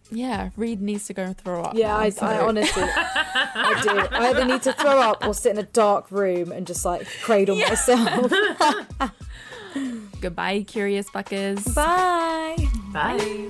Yeah, 0.10 0.52
Reed 0.56 0.82
needs 0.82 1.06
to 1.08 1.14
go 1.14 1.24
and 1.24 1.38
throw 1.38 1.64
up. 1.64 1.76
Yeah, 1.76 1.88
now, 1.90 1.98
I, 1.98 2.10
so- 2.12 2.26
I 2.26 2.40
honestly, 2.40 2.84
I 2.96 3.82
do. 3.84 4.16
I 4.16 4.30
either 4.30 4.46
need 4.46 4.62
to 4.62 4.72
throw 4.72 5.02
up 5.02 5.26
or 5.28 5.34
sit 5.34 5.52
in 5.52 5.58
a 5.58 5.64
dark 5.64 6.10
room 6.12 6.54
and 6.54 6.66
just 6.66 6.86
like 6.86 7.06
cradle 7.24 7.58
myself. 7.58 8.32
Goodbye, 10.22 10.64
curious 10.66 11.10
fuckers. 11.10 11.76
Bye. 11.76 12.56
Bye. 12.94 13.50